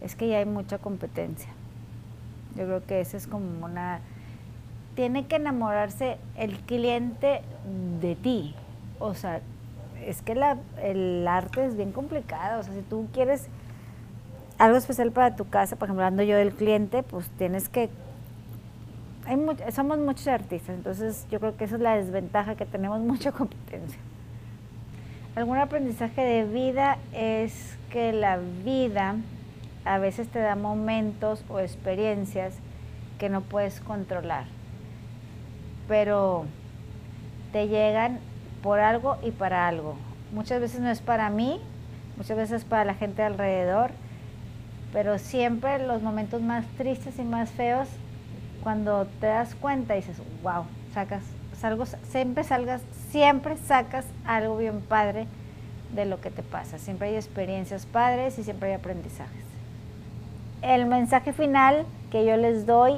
es 0.01 0.15
que 0.15 0.27
ya 0.27 0.37
hay 0.37 0.45
mucha 0.45 0.77
competencia. 0.77 1.49
Yo 2.55 2.65
creo 2.65 2.85
que 2.85 3.01
esa 3.01 3.17
es 3.17 3.25
como 3.25 3.65
una... 3.65 4.01
Tiene 4.93 5.25
que 5.25 5.37
enamorarse 5.37 6.17
el 6.37 6.59
cliente 6.59 7.41
de 8.01 8.15
ti. 8.15 8.55
O 8.99 9.15
sea, 9.15 9.41
es 10.05 10.21
que 10.21 10.35
la, 10.35 10.57
el 10.81 11.27
arte 11.27 11.65
es 11.65 11.75
bien 11.75 11.91
complicado. 11.91 12.59
O 12.59 12.63
sea, 12.63 12.73
si 12.73 12.81
tú 12.81 13.07
quieres 13.11 13.49
algo 14.59 14.77
especial 14.77 15.11
para 15.11 15.35
tu 15.35 15.49
casa, 15.49 15.75
por 15.75 15.87
ejemplo, 15.87 16.05
hablando 16.05 16.21
yo 16.23 16.37
del 16.37 16.53
cliente, 16.53 17.01
pues 17.01 17.29
tienes 17.31 17.67
que... 17.67 17.89
Hay 19.25 19.37
somos 19.71 19.97
muchos 19.97 20.27
artistas, 20.27 20.75
entonces 20.75 21.25
yo 21.31 21.39
creo 21.39 21.57
que 21.57 21.63
esa 21.63 21.75
es 21.77 21.81
la 21.81 21.95
desventaja, 21.95 22.55
que 22.55 22.65
tenemos 22.65 22.99
mucha 23.01 23.31
competencia. 23.31 23.99
Algún 25.35 25.57
aprendizaje 25.57 26.21
de 26.21 26.45
vida 26.45 26.97
es 27.11 27.77
que 27.89 28.13
la 28.13 28.39
vida 28.63 29.17
a 29.83 29.97
veces 29.97 30.29
te 30.29 30.39
da 30.39 30.55
momentos 30.55 31.43
o 31.49 31.59
experiencias 31.59 32.53
que 33.19 33.27
no 33.27 33.41
puedes 33.41 33.81
controlar, 33.81 34.45
pero 35.89 36.45
te 37.51 37.67
llegan 37.67 38.19
por 38.63 38.79
algo 38.79 39.17
y 39.23 39.31
para 39.31 39.67
algo. 39.67 39.95
Muchas 40.31 40.61
veces 40.61 40.79
no 40.79 40.89
es 40.89 41.01
para 41.01 41.29
mí, 41.29 41.59
muchas 42.15 42.37
veces 42.37 42.61
es 42.61 42.65
para 42.65 42.85
la 42.85 42.93
gente 42.93 43.21
alrededor, 43.21 43.91
pero 44.93 45.17
siempre 45.19 45.85
los 45.85 46.01
momentos 46.01 46.41
más 46.41 46.65
tristes 46.77 47.19
y 47.19 47.23
más 47.23 47.49
feos, 47.49 47.89
cuando 48.63 49.05
te 49.19 49.27
das 49.27 49.53
cuenta 49.53 49.95
dices, 49.95 50.17
wow, 50.41 50.63
sacas, 50.93 51.23
salgo, 51.59 51.85
siempre 52.09 52.43
salgas, 52.43 52.81
siempre 53.11 53.57
sacas 53.57 54.05
algo 54.25 54.57
bien 54.57 54.81
padre 54.81 55.27
de 55.93 56.05
lo 56.05 56.21
que 56.21 56.31
te 56.31 56.43
pasa. 56.43 56.77
Siempre 56.77 57.09
hay 57.09 57.15
experiencias 57.15 57.85
padres 57.85 58.37
y 58.39 58.43
siempre 58.43 58.69
hay 58.69 58.75
aprendizajes. 58.75 59.43
El 60.61 60.85
mensaje 60.85 61.33
final 61.33 61.85
que 62.11 62.25
yo 62.25 62.37
les 62.37 62.65
doy, 62.65 62.93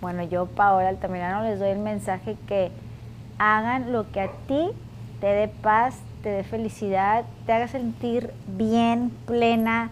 bueno, 0.00 0.22
yo 0.22 0.46
Paola 0.46 0.88
Altamirano 0.88 1.44
les 1.44 1.58
doy 1.58 1.70
el 1.70 1.78
mensaje 1.78 2.36
que 2.46 2.70
hagan 3.38 3.92
lo 3.92 4.10
que 4.10 4.20
a 4.20 4.28
ti 4.46 4.70
te 5.20 5.26
dé 5.26 5.48
paz, 5.48 5.96
te 6.22 6.30
dé 6.30 6.44
felicidad, 6.44 7.24
te 7.46 7.52
haga 7.52 7.68
sentir 7.68 8.30
bien, 8.46 9.10
plena, 9.26 9.90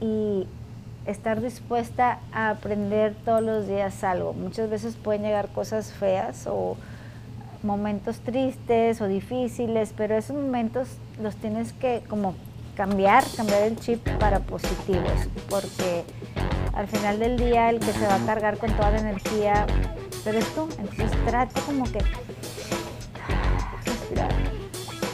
y 0.00 0.46
estar 1.10 1.40
dispuesta 1.40 2.20
a 2.32 2.50
aprender 2.50 3.14
todos 3.24 3.42
los 3.42 3.66
días 3.66 4.04
algo. 4.04 4.32
Muchas 4.32 4.70
veces 4.70 4.96
pueden 4.96 5.22
llegar 5.22 5.48
cosas 5.48 5.92
feas 5.92 6.46
o 6.46 6.76
momentos 7.62 8.20
tristes 8.20 9.00
o 9.00 9.06
difíciles, 9.06 9.92
pero 9.96 10.16
esos 10.16 10.36
momentos 10.36 10.88
los 11.20 11.36
tienes 11.36 11.72
que 11.72 12.02
como 12.08 12.34
cambiar, 12.76 13.24
cambiar 13.36 13.62
el 13.62 13.78
chip 13.78 14.08
para 14.18 14.40
positivos, 14.40 15.28
porque 15.48 16.04
al 16.72 16.86
final 16.86 17.18
del 17.18 17.36
día 17.36 17.68
el 17.68 17.80
que 17.80 17.92
se 17.92 18.06
va 18.06 18.14
a 18.14 18.26
cargar 18.26 18.56
con 18.56 18.70
toda 18.72 18.92
la 18.92 19.00
energía 19.00 19.66
eres 20.24 20.46
tú. 20.54 20.68
Entonces 20.78 21.10
trata 21.26 21.60
como 21.62 21.84
que 21.84 21.98
respirar 23.84 24.32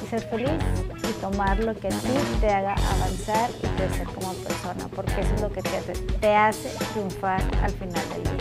y 0.05 0.07
ser 0.09 0.21
feliz 0.23 0.96
y 1.09 1.13
tomar 1.21 1.59
lo 1.61 1.75
que 1.75 1.89
a 1.89 1.91
ti 1.91 2.13
te 2.41 2.51
haga 2.51 2.75
avanzar 2.75 3.51
y 3.63 3.67
crecer 3.77 4.07
como 4.09 4.33
persona, 4.35 4.89
porque 4.95 5.21
eso 5.21 5.35
es 5.35 5.41
lo 5.41 5.53
que 5.53 5.63
te 5.63 5.77
hace, 5.77 5.93
te 5.93 6.35
hace 6.35 6.71
triunfar 6.93 7.43
al 7.63 7.73
final 7.73 8.09
del 8.11 8.23
día. 8.23 8.33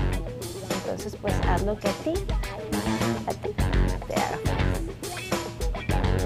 Entonces, 0.83 1.15
pues 1.21 1.33
haz 1.47 1.63
lo 1.63 1.77
que 1.77 1.87
a 1.87 1.93
ti, 1.93 2.13
a 3.27 3.31
ti 3.33 3.49
te 4.07 4.15
haga 4.15 4.37
feliz. 4.43 4.65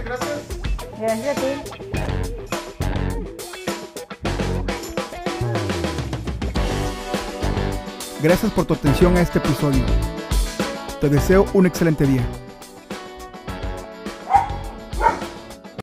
Gracias. 0.06 0.40
Gracias 1.00 1.38
a 1.38 1.42
ti. 1.42 1.80
Gracias 8.22 8.52
por 8.52 8.66
tu 8.66 8.74
atención 8.74 9.16
a 9.16 9.22
este 9.22 9.40
episodio. 9.40 9.82
Te 11.00 11.08
deseo 11.08 11.46
un 11.54 11.66
excelente 11.66 12.06
día. 12.06 12.26